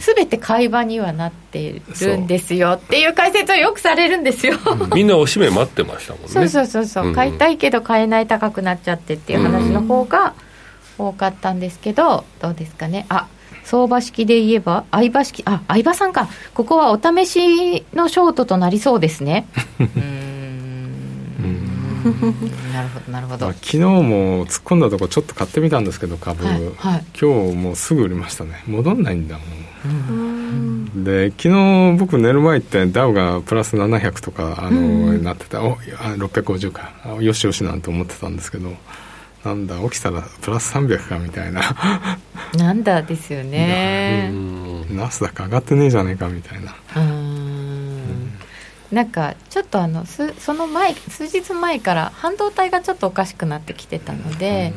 [0.00, 4.58] すべて買い場にはなってるんですよっていう解説をよくされるんですよ。
[4.94, 6.28] みんなおしめ待ってましたもんね。
[6.28, 10.34] そうそうそうそう、買いたいけど買えない高くなっちゃってっていう話の方が
[10.98, 13.06] 多かったんですけどどうですかね。
[13.08, 13.28] あ
[13.62, 16.28] 相場式で言えば相場式あ相場さんか。
[16.52, 19.46] ここはお試しのショートとなりそうですね。
[19.78, 20.33] うん
[22.72, 28.62] なるほどなるほど、昨日も突っ込んだとこちょっと買ってみたんですけど株、はいはい、今日もうすぐ売りましたね。
[28.66, 35.62] 戻んないんだもん、うん、で昨日僕寝る前ってダウがプラス700とかあの、うん、なってた。
[35.62, 36.92] お650か。
[37.20, 38.70] よしよしなんて思ってたんですけど
[39.44, 42.18] なんだ起きたらプラス300かみたいな。
[42.56, 44.32] なんだですよね。
[44.90, 46.74] ナスダック上がってねえじゃねえかみたいな
[48.94, 54.72] なんかちょっとあのすその前数日前から半導体がちょっとおかしくなってきてたので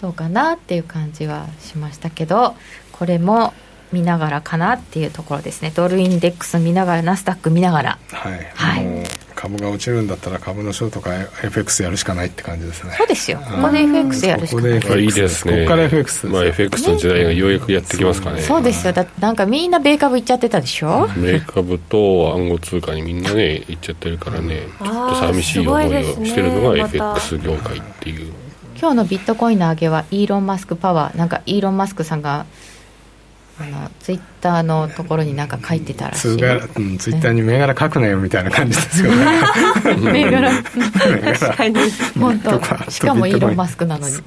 [0.00, 2.56] どうかなっていう感じはしましたけど
[2.92, 3.54] これも
[3.92, 5.70] 見ながらかなっていうところですね。
[5.74, 7.98] ドルインデックス見ながらナスダック見ながら。
[8.10, 12.94] はい、はい株が落ちるんだったら株のショートか FX やるしかないって感じですね。
[12.98, 13.38] そうですよ。
[13.38, 14.80] ここで FX やるしかない。
[14.80, 15.52] ここで FX いいですね。
[15.54, 18.42] ここから FX まあ FX の時代がようやくやってきますかね。
[18.42, 18.92] そうですよ。
[18.92, 21.08] だなんかみんな米株いっちゃってたでしょ？
[21.16, 25.90] 米株と暗号通貨にみんなねいっちゃってるからねちょっと寂しい思いを
[26.24, 28.32] してるのが FX 業界っていう。
[28.78, 31.16] 今日のビットコインの上げはイーロン・マスクパワー。
[31.16, 32.46] なんかイーロン・マスクさんが
[33.58, 39.26] あのツイッターのところになんか書いてたらしい、うん、ツイッターに銘柄書くなよみたいな感じですよね。
[40.12, 40.50] 銘柄。
[40.62, 41.76] 確かに。
[42.18, 42.90] 本当。
[42.90, 44.14] しかもイーロン・マスクなのに。
[44.16, 44.18] っ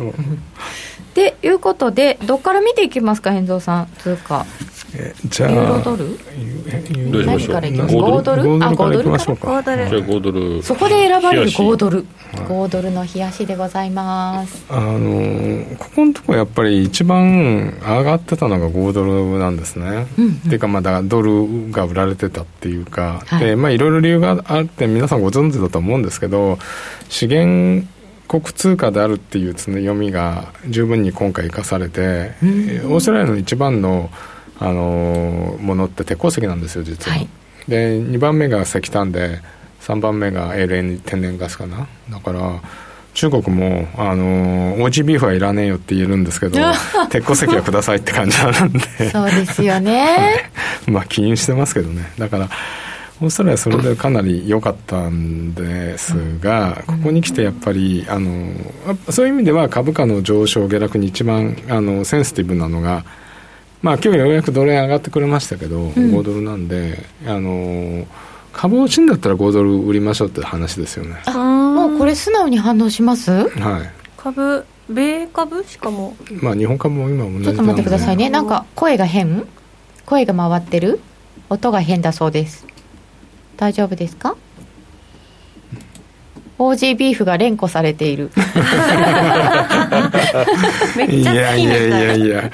[1.13, 4.46] ていうことでどっから見ていきますか変蔵さん通貨
[4.95, 7.12] えじゃあユーロドル？
[7.12, 8.41] どうしましょう？5ドル？
[8.41, 9.89] あ5ドルか5ドル。
[9.89, 10.63] じゃあ5ドル。
[10.63, 12.06] そこで選ばれる5ドル。
[12.34, 14.65] 5ドルの冷やしでございます。
[14.69, 26.60] あのここのところやっぱり一番上がってたのが5ドルなんですね、うんうん、っていうかまだドルが売られてたっていうか、はい、でまあいろいろ理由があって皆さんご存知だと思うんですけど
[27.10, 27.88] 資源
[28.28, 32.49] 国通貨であるっていう読みが十分に今回生かされて、うん、
[32.93, 34.12] オーストラリアの一番の
[34.60, 37.30] あのものって鉄鉱石なんですよ実は、はい、
[37.67, 39.41] で2番目が石炭で
[39.82, 41.88] 3番目が LN 天然ガスかな。
[42.10, 42.62] だから
[43.13, 46.60] 中国もあの OG ビーフはいらねえよって言えるんですけど
[47.10, 49.10] 鉄鉱石はくださいって感じなんで。
[49.10, 50.52] そうですよね。
[50.88, 52.12] まあ起因してますけどね。
[52.17, 52.50] だから
[53.22, 58.52] オーストラリアそれでかなり良かったんですが、ここに来てやっぱりあの
[59.10, 63.04] そういう意味では株価の上昇下落に一番あのセンシティブなのが
[63.82, 68.06] まあ今日ようやくドル円上がってくれましたけど、うん、5ドルなんで、あの
[68.52, 71.15] 株落ちんだったら5ドル売りましょうって話ですよね。
[71.34, 73.32] もうこれ素直に反応します？
[73.32, 73.92] はい。
[74.18, 74.65] 株？
[74.89, 75.63] 米株？
[75.63, 76.15] しかも。
[76.42, 78.30] まあ日本株も今同じちょっと待ってくださいね。
[78.30, 79.46] なんか声が変？
[80.06, 81.00] 声が回ってる？
[81.50, 82.68] 音が変だそうです。
[83.56, 84.36] 大丈夫ですか
[86.58, 88.32] ？OG ビーフが連呼されている。
[90.98, 92.52] めっちゃ好きいやいやいやいや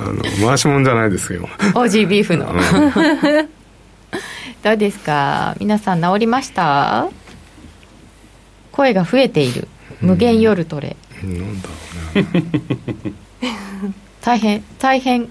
[0.00, 1.48] あの回し物じゃないですよ。
[1.74, 2.54] OG ビーフの、
[4.62, 5.56] どうですか？
[5.58, 7.08] 皆さん治りました？
[8.72, 9.68] 声が増えている。
[10.00, 11.74] 無限夜トレ、うん、なんだろ
[12.14, 12.18] う
[13.04, 13.14] ね。
[14.20, 15.28] 大変大変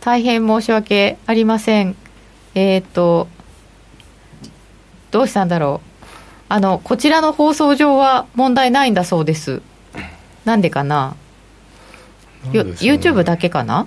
[0.00, 1.94] 大変申し訳ありません。
[2.54, 3.28] えっ、ー、と
[5.12, 5.88] どうしたんだろう。
[6.48, 9.62] あのこちらの放送上は問題ないんだそうです。
[10.44, 11.14] なんでかな？
[12.52, 13.86] よ YouTube だけかな？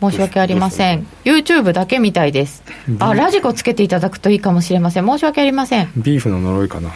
[0.00, 1.06] 申し訳ありません。
[1.24, 2.62] YouTube だけみたいです。
[2.98, 5.06] あラジコつけていただくといいかもしれません。
[5.06, 5.90] 申し訳ありません。
[5.96, 6.90] ビーフの呪いかな。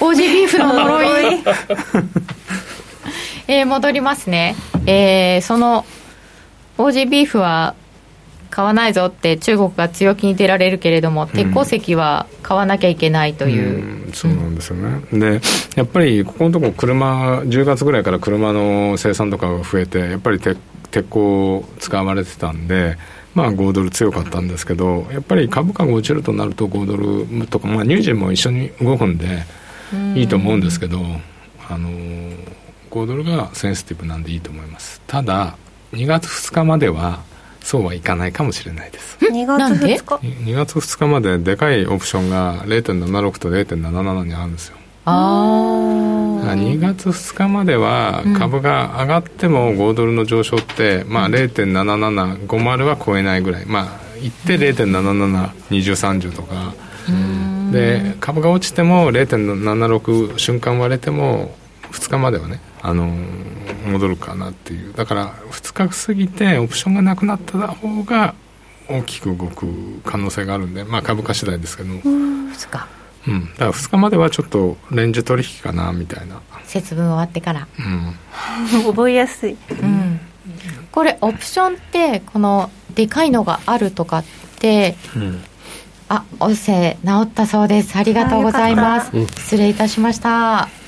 [0.00, 1.44] OG ビーフの呪い。
[3.48, 4.54] えー、戻りますね。
[4.86, 5.84] えー、その
[6.78, 7.74] OG ビーフは
[8.50, 15.40] 買わないぞって中国が強気に出られるけれども、鉄鉱石は買わなきゃいけないという、うん、そうなんですよね、で
[15.76, 20.58] やっぱりここのところ車10月ぐらいから車の生産とかが増えてやっぱり鉄
[20.90, 22.98] 鉄鋼使われてたんで
[23.34, 29.44] まあ5ドル強かったんですけどやっぱり株価が落ちるとなると5ドルとか、まあ、ニュージーも一緒に動くんで
[30.14, 30.98] いいと思うんですけど、
[31.68, 31.90] あの
[32.90, 35.00] 5ドルがセンシティブなんでいいと思います。
[35.06, 35.56] ただ
[35.92, 37.20] 2月2日までは
[37.62, 39.18] そうはいかないかもしれないです。
[39.24, 40.26] 2月2日。
[40.50, 44.76] 2月2日まででかいオプションが0.76と0.77にあるんですよ。
[45.06, 53.66] ああ2月2日までは株が上がっても5ドルの上昇って、まあ、0.7750は超えないぐらい。
[53.66, 56.74] まあ行って0.772030とか。
[57.72, 61.54] で株が落ちても0.76瞬間割れても
[61.92, 64.94] 2日まではね、あのー、戻るかなっていう。
[64.94, 68.34] だから2日過ぎてオプションがなくなった方が
[68.88, 69.66] 大きく動く
[70.04, 71.90] 可能性があるんで、まあ、株価次第ですけど。
[71.90, 72.86] も2日。
[73.28, 76.40] うん、だから2日まではちょっとレンジ取引かなみたいな。
[76.64, 78.14] 節分終わってから、うん、
[78.86, 80.20] 覚えやすい、うん、
[80.92, 84.24] これオプションってこのでかいのがあるとかっ
[84.58, 85.42] て、うん、
[86.08, 87.96] あ音声治ったそうです。
[87.96, 89.10] ありがとうございます。
[89.36, 90.79] 失礼いたしました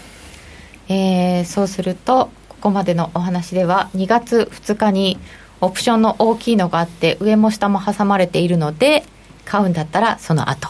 [0.93, 5.19] えー、そうするとここまでのお話では2月2日に
[5.61, 9.05] オプションの大きいのがあって上も下も挟まれているので
[9.45, 10.69] 買うんだったらその後。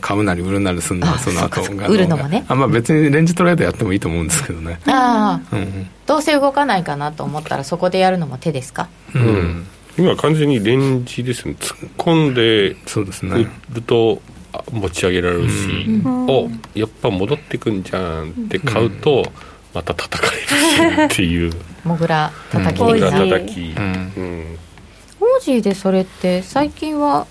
[0.00, 2.44] 買うなり売るなりするのはその後売るのもね。
[2.48, 4.80] あ、まあ、別にレンジトレードやってもいいと思うんですけどね。
[4.86, 8.88] ああ、うん、どうせ動かないかなと思ったらそこでやるのも手ですか？
[9.14, 9.66] うん、うん、
[9.96, 11.54] 今完全にレンジですね。
[11.58, 13.48] 突っ込んでそうですね。
[13.70, 14.20] 売ると
[14.70, 19.24] 持ち上げられるし、うん、おやっぱ戻ってくんじゃんって買うと、
[19.72, 21.52] また叩かれるしっていう。
[21.84, 22.92] モグラ叩き。
[22.92, 24.58] 的な、うん、叩き、うん、
[25.20, 27.26] オージーでそれって最近は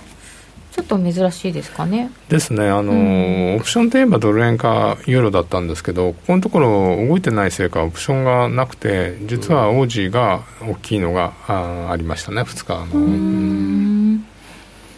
[0.72, 2.12] ちょっと珍しいですかね？
[2.30, 14.20] ですね、あの、うん、オプションといえばドル円かユーロだったんですけど、ここのところ動いてないせいか、オプションがなくて、実はオージーが大きいのがあありましたね、2日の。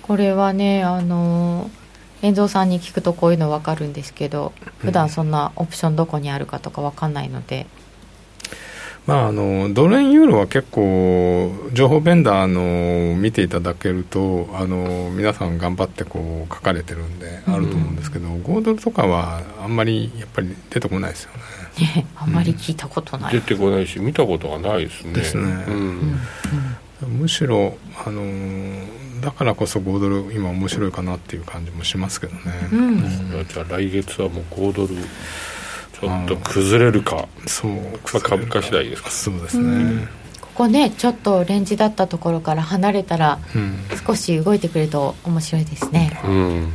[0.02, 1.72] これはね、あの
[2.22, 7.66] 遠蔵さんに聞くとこういうの分かるんですけど普段そんなオプションどこにあるかとか分かんないので、
[9.08, 22.06] まあ、あのドル円ユーロは結構情報ベンダーの見ていただけるとあの皆さん頑張ってこう書かれてるんであると思うんですけど、うん、5ドルとかはあんまりやっぱり出てこないですよね。
[22.16, 25.14] あんまり聞いたことない、うん、出てこないし見たことがないですね。
[25.14, 25.66] ですね、
[27.02, 28.22] うん、むしろあの
[29.22, 32.42] だからこそ5ドル今面白いかなっていう感じもしますけどね、
[32.72, 33.00] うん、
[33.48, 37.80] じゃあ来月はもう5ドルちょっと崩れるか、そう、ま
[38.16, 39.12] あ、株価次第ですか。
[39.12, 40.08] そうですね、
[40.42, 43.40] ここねちょっとレンジだったところから離れたら、
[44.06, 46.74] 少し動いてくれると面白いですね、うん、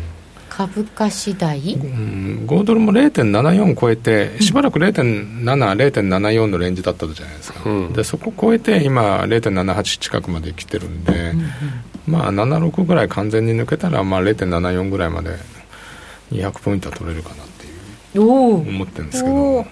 [0.49, 11.51] 株価次第、うん、5ドルも0.74超えてしばらく0.7、0.74のレンジだったじゃないですか、うん、でそこ超えて今0.78近くまで来てるんで、うんうん、
[12.07, 15.37] まあ76ぐらい完全に抜けたら、まあ、0.74ぐらいまで
[16.33, 17.47] 200ポイントは取れるかな
[18.21, 19.67] 思ってるんですけど。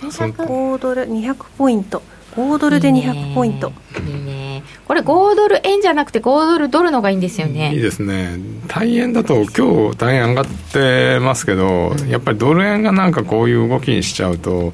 [0.00, 2.02] 5ドル200ポイント。
[2.34, 3.72] 5ドルで200ポイント。
[4.06, 4.62] いいね。
[4.86, 7.72] これ5ドル円じゃなくて5ドルドルのがいいんですよね。
[7.74, 8.36] いいですね。
[8.66, 14.72] 大円だと今日大円上がってますけど、うん、やっぱりドル円がなんかこういう動きにしちゃうと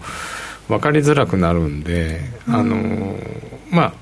[0.69, 3.19] 分かりづらくなるんで、うん、あの
[3.71, 3.93] まあ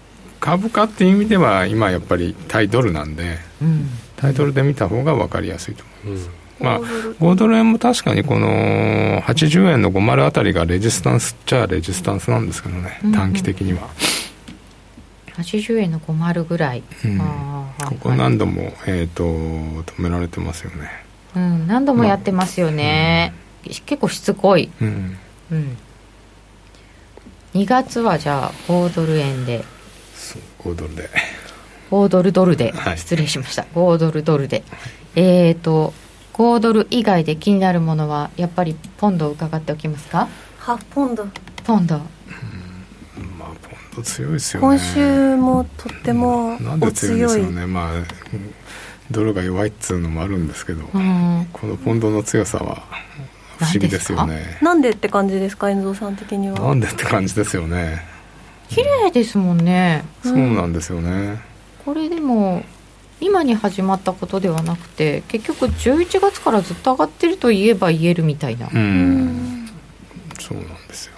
[0.46, 6.30] 株価っていう意味では今やっぱり対ドルなんで、うん、対ドルで見た方が分かりやすいと思います、
[6.60, 13.88] まあ、5ドル円も確かにこの80円の50あたりがレジスタンスっちゃレジスタンスなんですけどね、短期的には。
[15.36, 20.88] 80円の50ぐらい、うん、ここ何度も、えーと、止められてますよね、
[21.34, 23.34] うん、何度もやってますよね、
[23.66, 25.18] まあ、結構しつこい、うん。
[25.50, 25.76] うん、
[27.52, 29.64] 2月はじゃあ5ドル円で
[30.72, 31.08] 5ドルで。
[31.90, 33.62] 5ドルドルで、はい、失礼しました。
[33.74, 34.64] 5ドルドルで、
[35.14, 35.94] えっ、ー、と
[36.34, 40.28] 5ドル以外で気になるものはやっぱりポンドを伺っておきますか？
[40.58, 41.26] はポンド。
[41.64, 41.98] ポンド。
[41.98, 43.56] まあポン
[43.96, 44.66] ド強いですよね。
[44.66, 47.20] 今週もとってもなんで強い。
[47.20, 47.66] ですよね。
[47.66, 47.92] まあ
[49.10, 52.82] ドルが弱いっつうのもあるんですけど、うん、このポンドの強さは
[53.58, 54.58] 不思議ですよね。
[54.60, 56.58] なんでって感じですか遠藤さん的には？
[56.58, 58.15] なんでって感じですよね
[58.68, 61.40] 綺麗ですもんね、うん、そうなんですよね。
[61.84, 62.64] これでも
[63.20, 68.68] 今に始まったことではなくて結局11月からずっと上がってると言えば言えるみたいな。
[68.72, 69.68] うん。
[70.38, 71.12] そうなんですよ。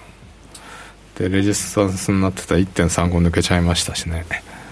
[1.17, 4.25] でレジスタンスになってた1.35抜けちゃいましたしね。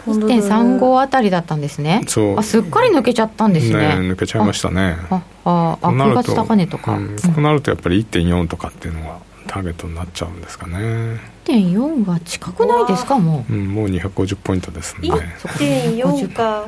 [0.06, 2.04] 1.35あたりだったんですね。
[2.08, 2.40] そう。
[2.40, 4.98] あすっかり抜けちゃったんですね、ね、抜けちゃいましたね。
[5.10, 11.20] あああ9月高値とか、うん、そうなるとやっぱり1.4とかっていうのがターゲットになっちゃうんですかね。
[11.46, 16.68] 1.4は近くないですかもう、うん、もう250ポイントですんで1.4か。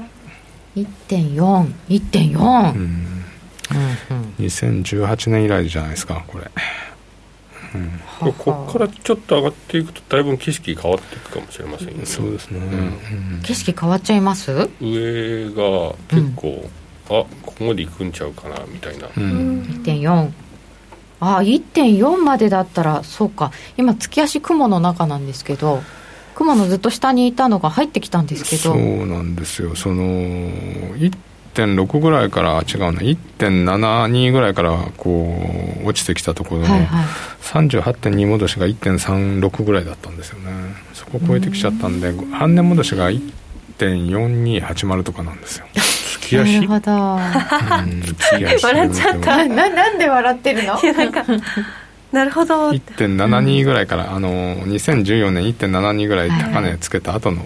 [0.76, 3.16] 1.4、1.4、うん、
[4.40, 6.50] 2018年以来じゃないですか、これ。
[7.76, 12.06] うん、ここからちょっと上がっていくとだいぶ景色変わっていくかもしれませんよね。
[12.06, 12.60] そうですね、
[13.44, 14.52] 景色変わっちゃいます？
[14.82, 16.68] 上が結構、
[17.10, 20.32] あここまで行くんちゃうかなみたいな、うん、1.4
[21.20, 23.52] あ1.4までだったらそうか。
[23.78, 25.82] 今月足雲の中なんですけど
[26.36, 28.74] 雲のずっと下にいたのが入ってきたんですけど。
[28.74, 29.76] そうなんですよ。
[29.76, 35.38] その1.6ぐらいから違うな1.72ぐらいからこ
[35.84, 37.06] う落ちてきたところの、はいはい、
[37.44, 40.52] 38.2戻しが1.36ぐらいだったんですよね。
[40.94, 45.66] そこを超えてきちゃったんで半年戻しが1.4280とかなんですよ
[46.38, 47.00] なるほど、うん、
[48.62, 49.46] 笑っちゃった。
[49.48, 50.80] ななんで笑ってるの？
[50.94, 51.24] なんか
[52.12, 52.72] なるほど。
[52.72, 57.46] 1.72ぐらいから、あの2014年1.72ぐらい高値つけた後の、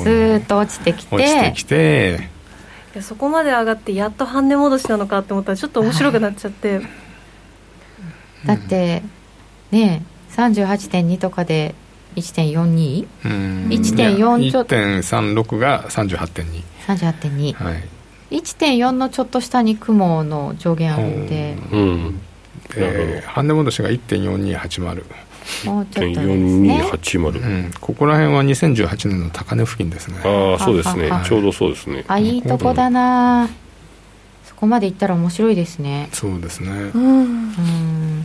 [0.00, 1.14] ずっと落ちてきて。
[1.14, 2.28] 落ちてきて。
[2.94, 6.86] いやそこまで上がってやっと半値戻しなのかって思ったらちょっと面白くなっちゃって、はい、
[8.46, 9.02] だって
[9.72, 11.74] ね38.2とかで
[12.14, 14.76] 1.42?1.4 ちょっと。
[14.76, 17.82] 1.36が38.2 38.2、はい、
[18.30, 22.20] 1.4のちょっと下に雲の上限あるんで、うん。
[22.76, 25.04] えー、半値戻しが1.4280
[25.66, 30.18] もうちょっとですね、うん、ここら辺は2018年の高値付近ですね。
[30.24, 31.10] ああそうですね。
[31.26, 32.04] ちょうどそうですね。
[32.08, 33.50] あいいとこだな。
[34.44, 36.08] そこまでいったら面白いですね。
[36.12, 36.70] そうですね。
[36.70, 38.24] うん。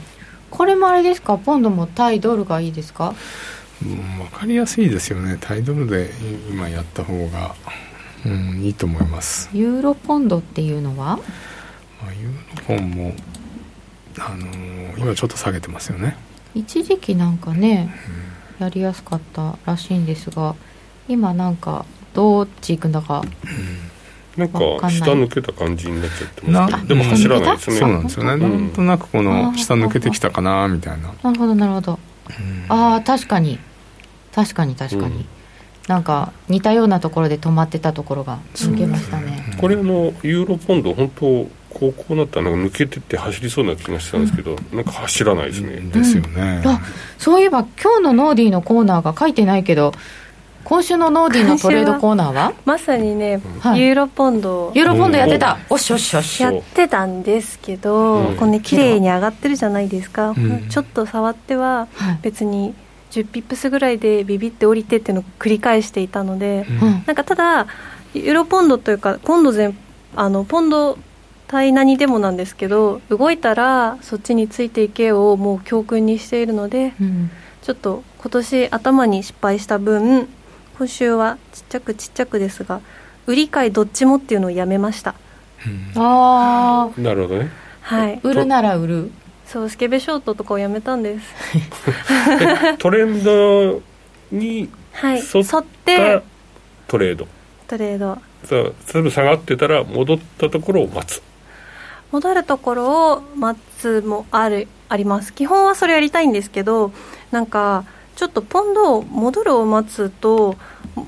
[0.49, 1.37] これもあれですか？
[1.37, 3.13] ポンドも対ドルがいいですか？
[3.83, 3.97] 分
[4.31, 5.37] かりやすいですよね。
[5.41, 6.11] 対ドルで
[6.49, 7.55] 今やった方が、
[8.25, 9.49] うん、いいと思います。
[9.53, 11.17] ユーロポンドっていうのは、
[12.01, 13.13] まあ、ユーロポンも
[14.17, 16.17] あのー、今ちょっと下げてますよね。
[16.55, 17.93] 一時期なんかね、
[18.59, 20.55] うん、やりやすかったらしいんですが
[21.07, 27.77] 今なんかどっち行くんだか、うん、なんか下抜けた感じになっちゃってますでも走らないですね。
[27.77, 31.13] そうなんですよね、うん、なんとなくこの下抜けてきたかなみたいな。
[31.23, 31.99] なるほどなるほど、
[32.67, 33.59] ああ確かに。
[34.33, 35.25] 確かに確かに、
[35.89, 46.79] なんか似たようなところで止まってたところが抜けましたね、これあのユーロポンド本当こうこうなったら抜けてって走りそうな気がしたんですけど、うん、なんか走らないですね、ですよね、あ
[47.17, 49.91] そういえば今日のノーディーのコーナーが書いてないけど
[50.63, 52.53] 今週のノーディーのトレードコーナーは？
[52.65, 54.71] まさにね、はい、ユーロポンド。
[54.75, 55.57] ユーロポンドやってた？
[55.71, 61.87] おしおしおしやってたんですけど、うん、これね綺麗に上がってるじゃないですか、うん、ちょっと触っては
[62.21, 62.75] 別に
[63.11, 67.67] 10ピップスぐらいでビビって降りてっていうのを繰り返していたので、うん、なんかただ
[68.13, 69.77] ユーロポンドというか今度全
[70.15, 70.97] あのポンド
[71.47, 77.31] 対何でもなんですけど動いたらそっちについていけをもう教訓にしているので、うん、
[77.61, 80.27] ちょっと今年頭に失敗した分
[80.77, 82.81] 今週はちっちゃくちっちゃくですが
[83.25, 85.15] 売り買いどっちもっていうのをやめました、
[85.95, 87.49] うん、ああなるほどね。
[87.89, 88.19] はい。
[88.21, 89.11] 売るなら売る
[89.51, 91.25] そうスケベショートとかをやめたんです。
[92.77, 93.81] トレンド
[94.31, 94.69] に
[95.03, 96.21] 沿った
[96.87, 97.27] トレード、
[97.67, 98.19] トレード。
[98.47, 101.23] そう例えば下がってたら戻ったところを待つ。
[102.11, 105.33] 戻るところを待つもあるあります。
[105.33, 106.91] 基本はそれやりたいんですけど
[107.31, 107.85] なんか
[108.15, 110.57] ちょっとポンドを戻るを待つと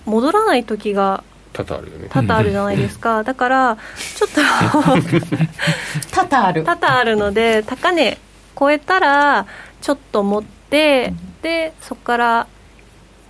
[0.06, 1.24] 戻らない時が
[1.54, 2.08] 多々あるよね。
[2.10, 3.24] 多々あるじゃないですか。
[3.24, 3.78] だから
[4.16, 4.42] ちょっと
[6.12, 6.64] 多々ある。
[6.64, 8.18] 多々あるので高値
[8.58, 9.48] 超えたら
[9.82, 12.48] ちょっと持ってでそこから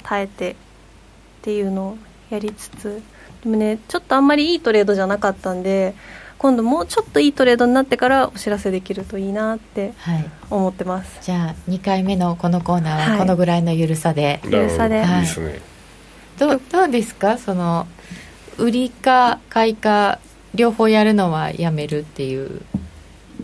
[0.03, 0.55] 耐えてっ
[1.41, 1.97] ていうのを
[2.29, 3.01] やりつつ
[3.43, 5.95] でもねちょっとあんまりいいトレードじゃなかったんで
[6.37, 9.93] 今度もうちょっといいトレードになってからお知らせできるといいなって
[10.49, 15.61] 思ってます、はい、じゃあ2回目のこのコーナーはこのぐらいの緩さで、はい、緩さで、はい、いいですね。
[16.39, 17.37] どうどうですか？
[17.37, 17.85] その
[18.57, 20.17] 売りか買いか
[20.55, 22.61] 両方やるのはやめるっていう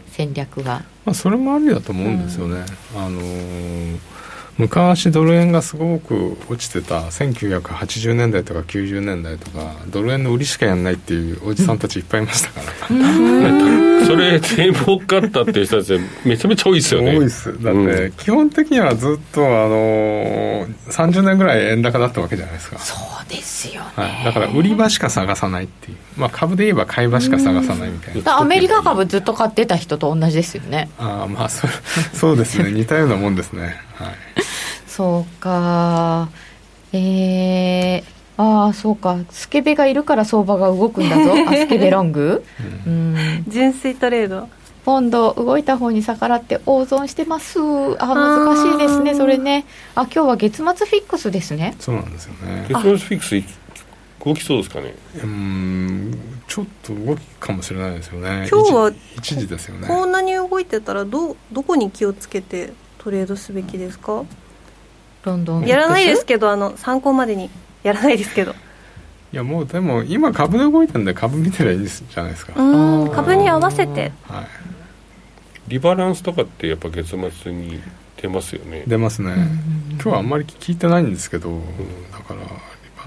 [0.07, 4.16] 戦略は、まあ、それもありだと思うんですよね、うん、あのー
[4.57, 12.67] 昔ドル円がすごく落ちてた1980年代とか90年代とかドル円の売りしかやんないっていうおじさんたちいっぱいいましたから、
[14.05, 17.17] それで儲かったっていう人たちめちゃめちゃ多いですよね。
[17.17, 17.63] 多いです。
[17.63, 22.79] だって、基本的にはずっとあの30年ぐらい円高だったわけじゃないですか。
[22.79, 28.39] そうですよ、ね、はい、だから売り場しか探さないっていう、まあ、株で言えば買い場しか探さないみたいな。
[28.39, 30.89] アメリカ株ずっと買ってた人と同じですよね。
[30.97, 31.67] ああまあそ
[32.13, 32.71] そうですね。
[32.71, 34.15] 似たようなもんですねはい
[34.87, 36.29] そうか。
[36.93, 39.17] えー、ああそうか。
[39.29, 41.33] スケベがいるから相場が動くんだぞ。
[41.47, 42.43] あスケベロング、
[42.85, 44.49] うん、純粋トレード。
[44.85, 47.59] ポンド動いた方に逆らって大損してます。
[47.99, 49.65] あ難しいですねそれね。
[49.95, 51.75] あ今日は月末フィックスですね。
[51.79, 52.65] そうなんですよね。
[52.69, 53.43] 月末フィックス
[54.25, 54.95] 動きそうですかね？
[55.21, 56.17] うん。
[56.47, 58.47] ちょっと動きかもしれないですよね。
[58.49, 62.71] 今日は一時ですよねこんなに動いてたらどどこに気をつけて
[63.07, 64.25] トレードすべきですか？
[65.23, 67.49] ロンドンやらないですけどあの参考までに
[67.81, 68.51] やらないですけど。
[68.51, 68.55] い
[69.31, 74.11] やもうでも今株で動いてるんで株見てりゃいいんじゃないですか、うん株に合わせて。
[74.23, 74.47] はい、
[75.69, 77.81] リバランスとかってやっぱ月末に
[78.21, 78.83] 出ますよね。
[78.85, 79.33] 出ますね、
[79.93, 81.61] 今日はあんまり聞いてないんですけど、
[82.11, 82.47] だからリ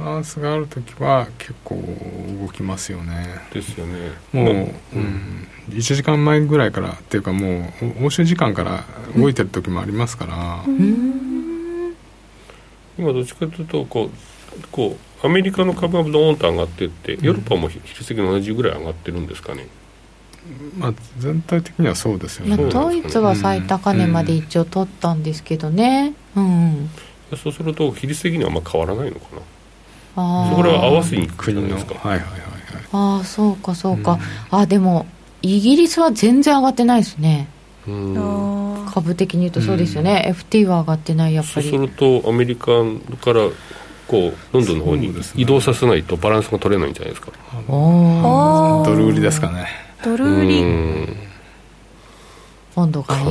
[0.01, 1.77] バランスがある時は結構
[2.41, 3.27] 動きますよね。
[3.53, 4.13] ですよね。
[4.33, 4.61] もう、ま
[4.95, 5.49] うん。
[5.69, 8.85] 1時間前ぐらいからっていうかもう欧州時間から
[9.17, 10.65] 動いてる時もありますから、
[12.99, 14.11] 今どっちかというとこう
[14.73, 19.69] こうアメリカの株がドーンと上がっていって、ヨーロッパも昼過ぎの同じぐらい上がってるんですかね。
[20.79, 26.15] まあ、全体的にはそうですよまあね、ドイツは最高値まで一応取ったんですけどね。
[26.35, 26.91] うん
[27.37, 29.43] そうすると昼過ぎにはあんま変わらないのかな
[30.15, 32.09] それは合わせにいくじゃ国のないですか？
[32.09, 32.51] はいはいはいはい。
[32.93, 34.19] ああそうかそうか、
[34.51, 35.07] あでも
[35.43, 37.49] イギリスは全然上がってないですね。
[37.87, 38.87] うん。
[38.93, 41.71] 株的に言うとそうですよね、FT は上がってないやっぱり。
[41.71, 41.89] そうする
[42.23, 42.67] とアメリカ
[43.23, 43.49] から
[44.09, 47.31] こうロンドンの方に移動させないとバランスが取れないんじゃないですか？
[47.69, 48.85] あー。
[48.85, 49.67] ドル売りですかね。
[50.05, 50.63] ドル売り。
[50.63, 51.17] うん
[52.75, 53.25] ポンドがい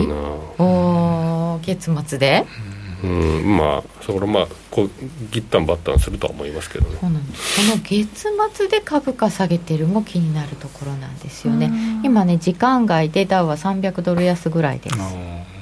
[0.57, 2.45] お月末で。
[2.73, 4.89] うんまあそこらまあこう
[5.31, 6.97] ギッタンバッタンするとは思いますけどね。
[6.99, 11.71] そうなんですこの月末で株価下げてるも気になるところなんですよね。
[12.03, 14.95] 今ね時間外でダウは300ドル安ぐらいです。
[14.99, 15.03] あ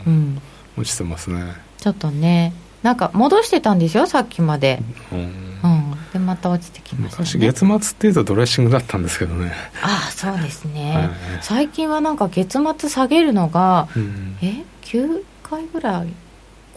[0.08, 0.42] うん。
[0.78, 4.80] ー落ちてますね、ちょっとねなんか戻してたんですよさっきまで。
[5.12, 5.20] うん。
[5.20, 5.98] うん。
[6.14, 11.10] でまた落ちてきました昔ね月末っていうとドレッシングだったんですけどね、ああそうですね、はい。
[11.42, 14.38] 最近はなんか月末下げるのがうん。
[14.42, 16.08] え9回ぐらい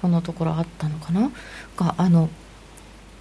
[0.00, 1.30] このところあったのかな？
[1.76, 2.28] があの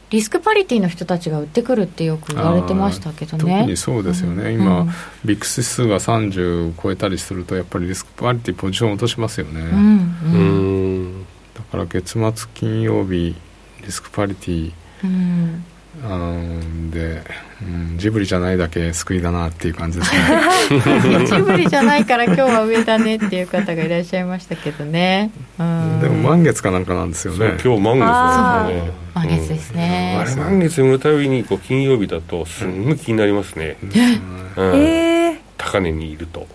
[0.09, 3.59] リスクパリティの人たちが売ってくるってよく言われてましたけどね。
[3.59, 4.61] 特にそうですよね、うん。
[4.61, 4.89] 今、うん。
[5.23, 11.25] ビックス指数が30超えたりするとやっぱりリスクパリティポジション落としますよね、うん。
[11.53, 13.35] だから月末金曜日
[13.85, 14.73] リスクパリティ
[15.03, 15.63] うん
[16.03, 17.21] あので、
[17.61, 21.25] うん、ジブリじゃないだけ救いだなっていう感じですね。
[21.27, 27.57] ジブリじゃないから今日は上だねっていう方がいらっしゃいましたけどね、うん、でも満月かなんかなんですよね。
[27.63, 28.91] 今日満あ月ですね。
[29.13, 30.13] 満月ですね。
[30.15, 30.21] うん。
[30.21, 33.91] あれ満月見るたびにこう金曜日だとすんごい気になりますね、うん。
[34.57, 36.47] えー、高値にいると、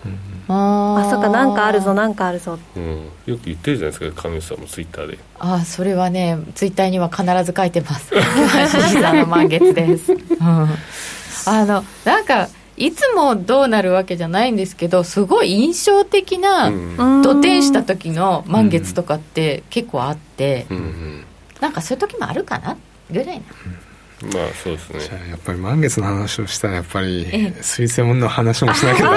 [0.47, 5.17] ああそっかなんかあるぞななんかあるぞうん、よく言ってるじゃないですか神主さんもツイッターで。
[5.39, 8.13] あそれはねツイッターには必ず書いてます。
[8.13, 16.71] 獅子座の満月です、うん、あのなんかいつもどうなるわけじゃないんですけどすごい印象的なう
[17.19, 17.21] ん。
[17.23, 21.25] 土天した時の満月とかって結構あって、うんうん。
[21.59, 22.77] なんかそういう時もあるかな
[23.09, 23.43] ぐらいな
[24.33, 24.99] まあそうですね。
[24.99, 27.63] じゃあやっぱり満月の話をしたらやっぱりええ。
[27.63, 29.11] 水星の話もしなきゃダ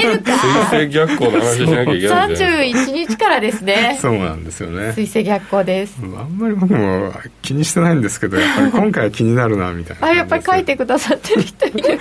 [0.00, 3.98] メだ水星逆行の話しなきゃいけないんじゃないですか31日からですね。
[4.00, 4.92] そうなんですよね。
[4.94, 5.96] 水星逆行です。
[6.00, 7.12] あんまり僕も
[7.42, 11.98] 気にしてないんですけどやっぱり今回は気になるなみたいなあやっぱり書いてくださってる人いる。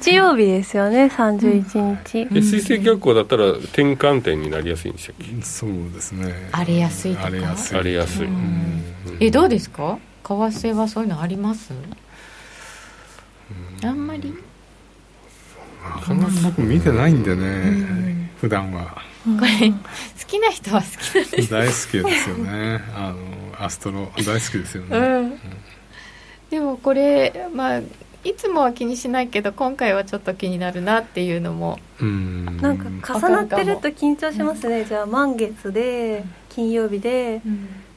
[0.00, 5.42] 日曜日ですよね31日、え水星逆行だったら転換点になりやすいんでしたっけ？
[5.42, 6.48] そうですね。
[6.52, 7.26] 荒れやすいとか？
[7.26, 7.76] 荒れやすい。
[7.76, 8.82] 荒れやすい、うん。
[9.20, 9.98] えどうですか？
[10.26, 11.72] 為替はそういうのあります？
[13.84, 14.34] あんまり？
[16.08, 19.02] あんまり僕見てないんでね普段は。
[19.24, 19.76] これ好
[20.26, 21.50] きな人は好きなんです。
[21.50, 22.80] 大好きですよね。
[22.94, 25.40] あのアストロ大好きですよね、うん。
[26.50, 27.80] でもこれまあ
[28.24, 31.78] いつもは気にしないけど今回はちょっと気になるなっていうのも。
[32.00, 32.56] うん。
[32.60, 37.40] なんか重なってると緊張しますね、じゃあ満月で金曜日で、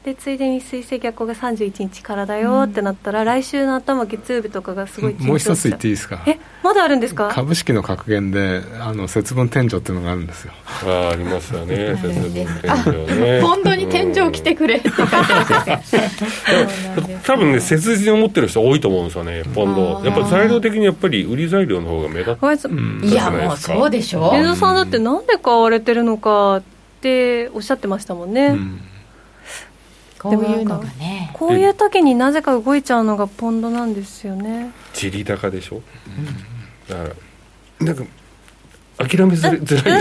[0.04, 6.22] でついでに水星逆行が31日からだよってなったら、来週の頭月曜日とかがすごい緊張しちゃもう一つ言っていいですか？
[6.26, 7.28] えまだあるんですか？
[7.28, 10.54] 株式の格言であの節分天井っていうのがあるんですよ。
[10.86, 11.98] ああありますよね。
[12.00, 12.46] 節分天井
[13.20, 13.40] ね。
[13.42, 14.88] ポンドに天井来てくれって。
[14.88, 15.10] 書いて
[17.22, 20.00] 多分ね切実に思ってる人多いと思うんですよねポンド。
[20.02, 26.62] やっぱ材料的にやっぱり売り材料の方が目立ってごめんなさいうんいやもうそうでしょ水戸さんだってなんで買われてるのかっ
[27.02, 28.80] ておっしゃってましたもんね、うん
[30.20, 31.30] こういうのがね。
[31.32, 34.70] こういう時になぜか動いちゃうのがポンドなんですよね。
[34.92, 35.80] 地利高でしょ、
[36.88, 37.04] だか
[37.80, 38.04] らなんか
[38.98, 40.00] 諦めづらい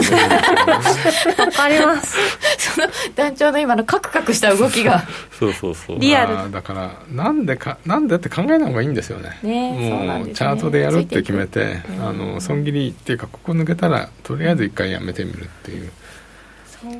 [1.39, 2.17] わかります。
[2.75, 5.05] その団長の今のカクカクした動きが。
[5.39, 5.99] そうそうそう。
[5.99, 6.33] リアル。
[6.33, 9.37] まあだからなんでかなんでって考えない方がいいんですよね。
[9.41, 15.89] もうチャートでやるって決めてあの損切りっていうかここ抜けたらとりあえず一回やめてみるっていう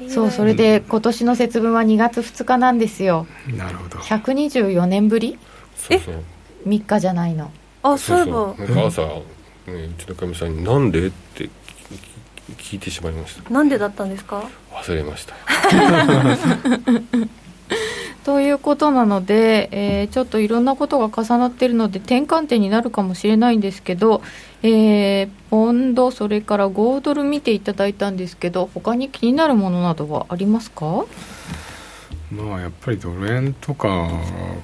[0.10, 3.26] そうそれで今年の節分は2月2日なんですよ。
[3.56, 3.98] なるほど。
[4.00, 5.38] 124年ぶり？
[5.78, 6.24] そうそう。
[6.68, 7.52] 3日じゃないの。
[7.84, 8.54] あそういえば。
[8.58, 9.24] なんか朝、ね、
[9.68, 11.50] うちのかみさんに「なんで?」って
[12.58, 13.50] 聞いてしまいました。
[13.50, 14.44] なんでだったんですか？
[14.74, 15.36] 忘れました
[18.30, 24.22] ということなので、えー、ちょっといろんなことが重なっているので転換点になるかもしれないんですけど、
[24.62, 31.06] えー、ポンドそれから5ドル見ていただいたんですけど他に気になるものなどはありますか？
[32.32, 33.88] まあやっぱりドル円とか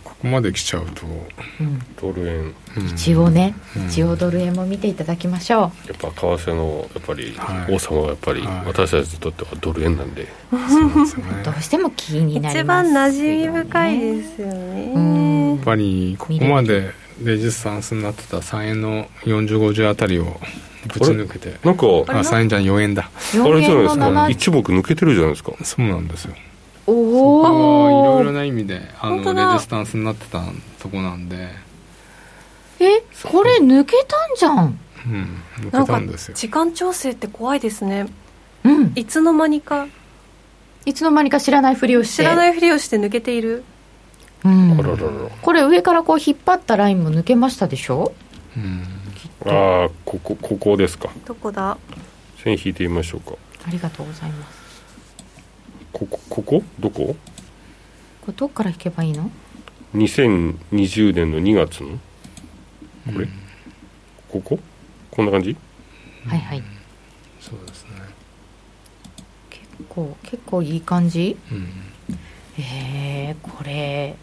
[0.04, 1.06] ここまで来ちゃうと、
[1.60, 5.62] うん、ドル円、うん、一応ね、うん、一応ドル円も見ていただきましょう。
[5.62, 7.36] やっぱ為替のやっぱり、
[7.70, 15.56] 王様はやっぱり、私たちにとってはドル円なんで、どうしても気になります一番馴染み深いですよね。
[15.56, 16.92] やっぱりここまで
[17.24, 20.40] レジスタンスになってた3円の4050あたりを
[20.94, 21.58] ぶち抜けて。
[21.64, 21.90] なんかあ
[22.22, 23.10] 3円じゃん4円だ。
[23.10, 24.30] あれじゃないですか。
[24.30, 25.54] 一目抜けてるじゃないですか。
[25.64, 26.36] そうなんですよ
[26.88, 30.44] おおいろいろな意味であのレジスタンスになってた
[30.80, 31.50] とこなんで。
[32.80, 34.80] えこれ抜けたんじゃん。
[35.06, 36.36] うん抜けたんですよ。
[36.36, 38.08] 時間調整って怖いですね。
[38.64, 38.92] うん。
[38.96, 39.88] いつの間にか。
[40.86, 42.24] いつの間にか知らないふりをして。
[42.24, 43.64] 知らないふりをして抜けている。
[44.44, 44.78] うん、
[45.42, 48.14] これ上からこう引っ張ったラインも抜けましたでしょ、
[48.56, 48.84] うん、
[49.52, 51.10] ああここここですか。
[51.26, 51.80] どこだ？
[52.44, 53.38] 線引いてみましょうか。
[53.68, 54.65] ありがとうございます
[55.96, 56.44] こここ？
[56.44, 57.16] こどこ？
[58.20, 59.32] これどっから引けばいいの
[59.94, 61.92] ？2020年の2月の？
[63.14, 63.30] これ、うん、
[64.28, 64.60] ここ？
[65.10, 65.56] こんな感じ？
[66.26, 66.64] はいはい、
[67.40, 67.92] そうですね。
[69.50, 71.70] 結構結構いい感じ、うん、
[72.62, 74.18] えー、これ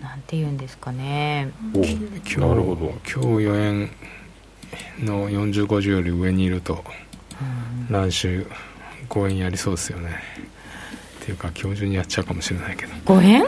[0.00, 1.50] なんて言うんですかね。
[1.74, 1.80] お
[2.40, 2.94] なるほど。
[3.04, 3.90] 今日4円
[5.04, 6.82] の4050より上にいると、
[7.90, 8.46] うん、来週
[9.10, 10.16] 5円やりそうですよね
[11.24, 12.92] っていうか今日中にやっちゃうかもしれないけど。
[13.06, 13.46] 5円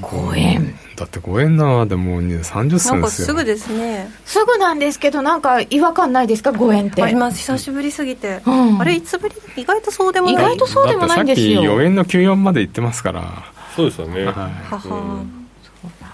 [0.00, 2.92] 5円だって5円なでもう30銭です
[3.22, 3.26] よ。
[3.28, 4.10] すぐですね。
[4.26, 7.02] すぐなんですけどなんか違和感ないですか？5円って。
[7.02, 7.38] あります。
[7.38, 9.34] 久しぶりすぎて、うん、あれいつぶり？
[9.56, 10.34] 意外とそうでもない。
[10.34, 11.54] 意外とそうでもないんですよ。
[11.54, 13.44] さっき4円の94まで行ってますから。
[13.74, 15.24] そうですよね、はい、はは、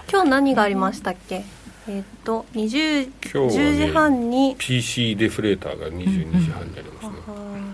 [0.09, 1.43] 今日何がありましたっけ？
[1.89, 4.55] えっ、と20、今日、ね、10時半に。
[4.57, 7.13] PC デフレーターが22時半にありますね、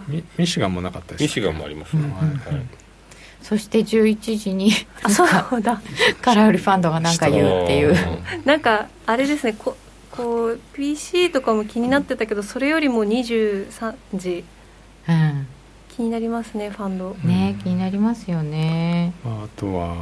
[0.10, 2.18] うん、ミシガンもなかったですミシガンもありますね、うん、は
[2.60, 2.79] い
[3.50, 4.72] そして11時に
[5.02, 5.82] あそうだ
[6.22, 7.96] 空売りファンドが何か言うっていう。
[8.46, 9.76] なんかあれですねこ
[10.12, 14.44] こう PC とかも気になってたけどそれよりも23時、
[15.08, 15.48] うん、
[15.90, 17.16] 気になりますねファンド。
[17.24, 19.96] ね、気になりますよね、あ、とは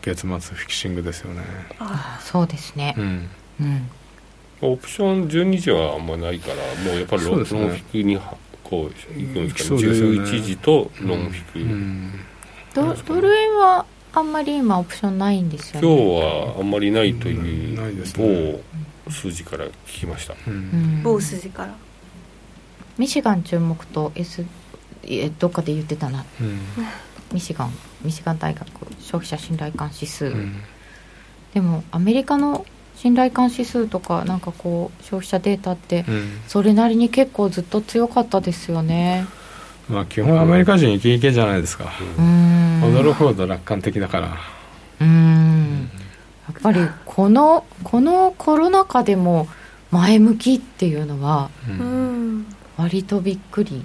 [0.00, 1.42] 月末フィキシングですよね。
[1.78, 2.18] あ。
[2.18, 2.94] あそうですね。
[2.96, 3.28] うん、
[3.60, 3.90] うん、
[4.62, 8.18] オプション12時はあんまないからもうやっぱりロ,、ね、ロンフィクに
[8.64, 9.80] こう行くんですかね。
[9.82, 12.20] 11時とロンフィク、うん
[12.82, 15.88] ドドル円はあんまり今オプションないんですよね。
[15.88, 17.76] 今日はあんまりないという
[19.06, 20.34] 某数字から聞きました、
[21.02, 21.74] 某数字から。
[22.98, 24.44] ミシガン注目と S
[25.04, 26.58] えどっかで言ってたな、うん、
[27.32, 27.72] ミシガン
[28.02, 28.66] ミシガン大学
[29.00, 30.56] 消費者信頼感指数、うん、
[31.54, 32.66] でもアメリカの
[32.96, 36.04] 信頼感指数とかなんかこう消費者データって
[36.48, 39.26] それなりに結構ずっと強かったですよね、
[39.88, 44.36] まあ基本アメリカ人イケイケじゃないですか、うん、驚くほど楽観的だから。
[45.00, 45.90] うん。
[46.48, 49.48] やっぱりこのこのコロナ禍でも
[49.90, 51.50] 前向きっていうのは
[52.76, 53.84] 割とびっくり、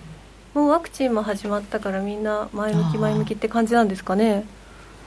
[0.53, 4.45] もうワクチンも始まったからみんな前向き前向きって感じなんですかね。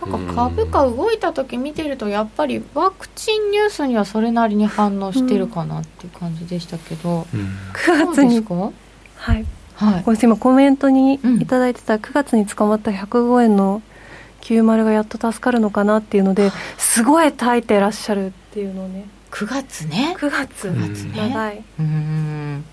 [0.05, 7.40] なんか株価動いた時見てるとやっぱりワクチンニュースにはそれなりに反応してるかなっていう感じでしたけど、うん、
[7.72, 8.44] 9月に。
[9.16, 9.47] はい
[9.77, 13.83] はい、これ今コメントに頂いてた9月に捕まった105円の
[14.41, 19.07] 90がやっと助かるのかなっていうのですごい耐えてらっしゃるっていうのね。
[19.31, 20.14] 9月ね。
[20.18, 21.29] 9月 ,9 月ね。
[21.29, 21.64] 長い。
[21.79, 22.64] うん。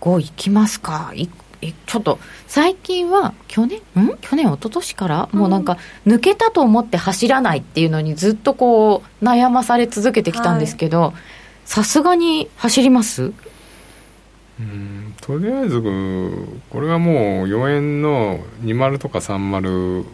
[0.00, 1.10] 5いきますか。
[1.14, 1.28] い
[1.60, 3.80] えちょっと最近は去年？
[3.98, 4.16] ん？
[4.20, 5.28] 去年一昨年から？
[5.32, 11.14] もうなんか抜けたと思って走らないっていうのにずっとこう悩まされ続けてきたんですけど
[11.64, 13.32] さすがに走ります？
[14.60, 15.80] うんとりあえず
[16.70, 20.04] これはもう4円の20とか30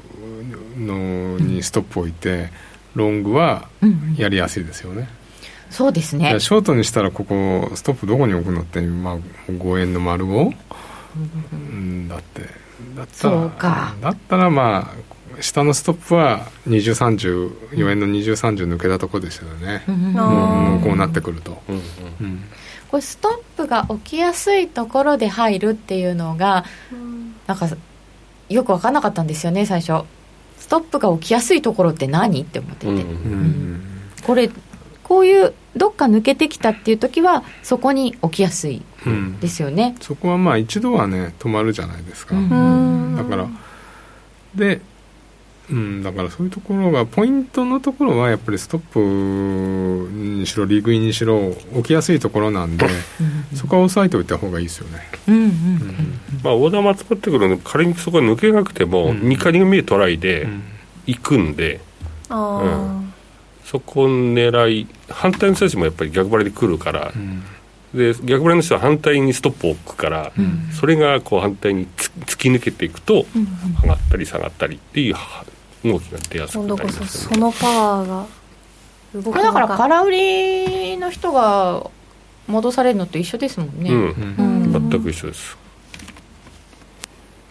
[0.78, 2.50] のにストップを置いて、
[2.94, 3.68] ロングは
[4.16, 5.08] やりやすいですよね、
[5.68, 6.38] うん、そうですね。
[6.40, 10.56] ショートにしたらここストップどこに置くのって、まあ、5円の丸 5?
[11.52, 12.42] うん、だって
[12.96, 14.90] だったらだったらま
[15.38, 21.76] あ下のストップは20304円の2030抜けたとこですよね、うん、もうこうなってくると、うん。
[21.76, 22.44] うん
[22.94, 27.68] これストップが起きやすいところで入るっていうのが、うん、なんか
[28.48, 30.06] よく分からなかったんですよね最初。
[30.58, 32.42] ストップが起きやすいところって何？
[32.42, 32.98] って思ってて、うん。
[32.98, 33.82] うん、
[34.22, 34.48] これ
[35.02, 38.80] こういうどっか抜けてきたっていう時はそこに起きやすい
[39.40, 43.48] ですよね、うん、そこはまあ一度はね止まるじゃないですか、うん、だから
[44.54, 44.80] で
[45.70, 49.00] うん、だからそういうところがポイントのところはやっぱりストップ
[50.12, 52.86] にしろリーグインにしろ起きやすいところなんで、
[53.54, 55.00] そこは押さえておいた方がいいですよね。
[55.26, 55.50] うんうんうん。
[56.42, 60.46] まあ、オーダーも集まってくるので仮にそこが抜けなくても、うん、2回目トライで
[61.06, 61.80] 行くんで、
[62.28, 63.12] うん、
[63.64, 67.12] そこを狙い反対の人たちもやっぱり逆張りで来るから。
[67.94, 70.32] で逆張りの人は反対にストップを置くから、
[70.72, 71.86] それがこう反対に
[72.26, 73.24] 突き抜けていくと、
[73.82, 75.14] 上がったり下がったりっていう
[75.84, 78.26] 動きが出やすくなります、ね、そのパワーが
[79.14, 81.90] 動くこれだから空売りの人が
[82.46, 84.72] 戻されるのと一緒ですもんね、うん。
[84.72, 85.56] うん、全く一緒です。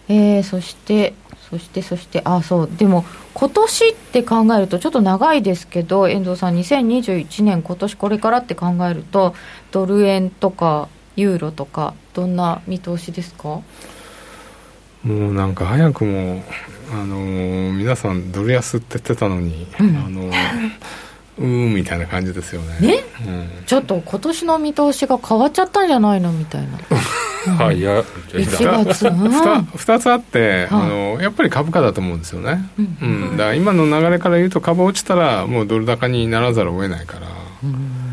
[0.08, 1.14] えー、そして
[1.50, 2.70] そしてそしてあそう。
[2.70, 9.34] でも今年って考えるとちょっと長いですけど遠藤さん2021年今年これからって考えると
[9.70, 13.60] ドル円とかユーロとかどんな見通しですか？
[15.02, 16.42] もうなんか早くも
[16.94, 20.32] あのー、皆さんドル安って言ってたのに、うん、あのー、
[21.38, 22.78] うーんみたいな感じですよね。
[22.80, 23.30] ね、う
[23.62, 26.78] ん、ちょっと今年の見通しが変わっちゃったんじゃないのみたいな。
[27.58, 37.26] はい、や1月、うん、2, つあって、あのやっぱり株価だと思うんですよね、うん、うん、だから今の流れから言うと株落ちたらもうドル高にならざるを得ないから、
[37.64, 38.04] うん。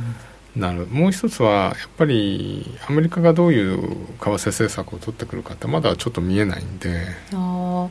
[0.55, 0.85] なる。
[0.87, 6.89] もう一つはやっぱりアメリカがどういう為替政策を取ってくるかってまだちょっと見えないんで。
[7.33, 7.87] あ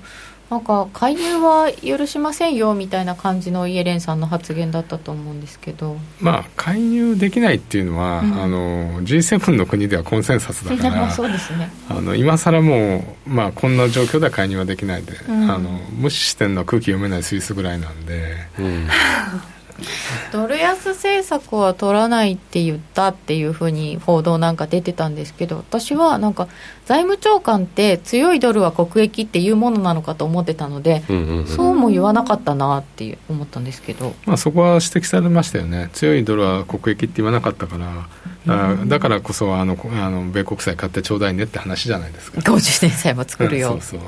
[0.50, 5.96] なんか介入は許しませんよみたいな感じのイエレンさんの発言だったと思うんですけど。
[6.20, 11.70] まあ介入できないっていうのは、うん、あの G7 の国ではコンセンサスだから そうですね。
[11.88, 18.88] あの今更もう、まあ、こんな状況では介入はできないで、うん、あの無視してんのは空気読めないスイスぐらいなんで、うん
[20.32, 26.48] ドル安政策は取らないって言ったっていうふうに報道なんか出てたんですけど私はなんか
[26.86, 35.90] 財務長官って強いドルは国益っていうものなのかと思ってたので、うんうんうん、そうも言わなかったなって思ったんですけど、まあ、そこは指摘されましたよね。
[35.92, 38.08] 強いドルは国益って言わなかったから。
[38.46, 42.40] だだからこそあのあの米国債買ってちょうだいねって話じゃないですか。
[42.40, 44.06] 50年債も作るよ、 そうそ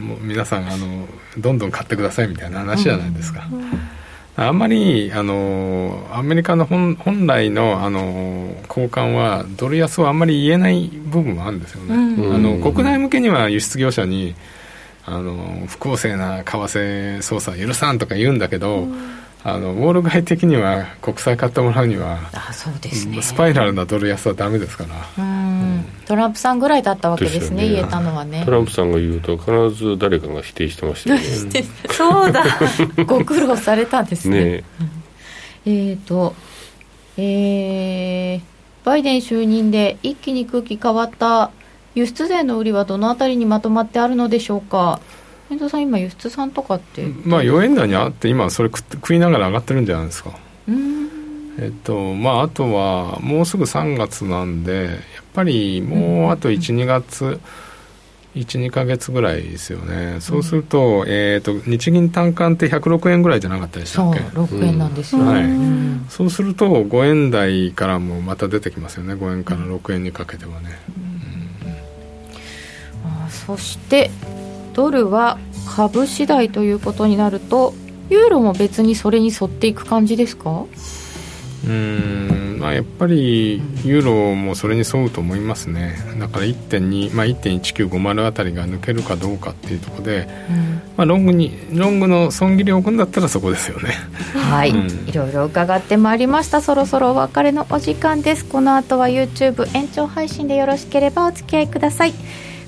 [0.00, 0.02] う。
[0.02, 3.80] もう皆さんあのどんどん買ってくださいみたいな話じゃないですか、うんうん
[4.36, 14.34] あんまりあのアメリカの本本来のあの交換はドル安をあんまり言えない部分はあるんですよね、うん、あの国内向けには輸出業者に
[15.04, 19.24] あの不公正な為替操作許さんとか言うんだけど、うん。
[19.46, 23.20] あのウォール街的には国債買ってもらうにはあそうですね。
[23.20, 25.43] スパイラルなドル安はだめですから、うん、
[26.06, 28.42] トランプさんぐらいだったわけですね、ね、言えたのはね。
[28.44, 31.64] トランプさんが言うと必ず誰かが否定してましたよね。
[31.90, 32.44] そうだ。
[33.06, 34.44] ご苦労されたんですね。
[34.44, 34.64] ね
[35.66, 35.70] え。
[35.70, 36.34] っ、ー、と
[37.16, 38.40] えー、
[38.84, 41.50] バイデン就任で一気に空気変わった
[41.94, 45.00] 輸出税の売りはどのあたりにまとまってあるのでしょうか？
[45.50, 47.06] 遠藤さん今輸出産とかって。
[47.24, 50.30] まあ4円台にあって今それ食いながら上がってるんじゃないですか
[51.58, 54.96] えっとまああとはもうすぐ3月なんでやっ
[55.32, 57.40] ぱりもうあと12月
[58.34, 64.18] 12か月ぐらいですよね、そうすると,、えーと、日銀単価って106円ぐらいじゃなかったでしたっけ？
[64.18, 65.44] そう6円なんですよ、はい、
[66.08, 69.14] そうすると5円台からもまた出てきますよね。
[69.14, 70.80] 5円から6円にかけてはね、
[73.04, 74.10] あそして
[74.72, 75.38] ドルは
[75.76, 77.72] 株次第ということになると
[78.10, 80.64] ユーロも別にそれに沿っていく感じですか？
[81.66, 85.96] うんまあ、やっぱりユーロもそれに沿うと思いますね。
[86.18, 93.90] だから1.2、まあ、1.1950あたりが抜けるかどうかっていうところで、うん、まあ、ロングにロングの損切りを置くんだったらそこですよね。
[94.34, 96.60] はい、うん、いろいろ伺ってまいりました。
[96.60, 98.44] そろそろお別れのお時間です。
[98.44, 102.12] この後は YouTube 延長配信でよろしければお付き合いください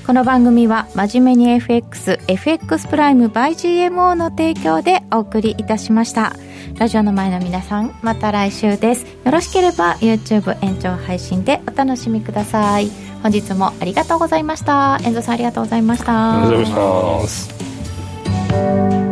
[0.06, 6.32] この番組は真面目に FX、FX プライム by GMO の提供でお送りいたしました。
[6.78, 9.04] ラジオの前の皆さん、また来週です。
[9.24, 12.88] よろしければ YouTube 延長配信でお楽しみください。
[13.24, 15.00] 本日もありがとうございました。
[15.02, 16.34] 遠藤さんありがとうございました。
[16.34, 17.48] ありがとうございまし
[19.00, 19.05] た。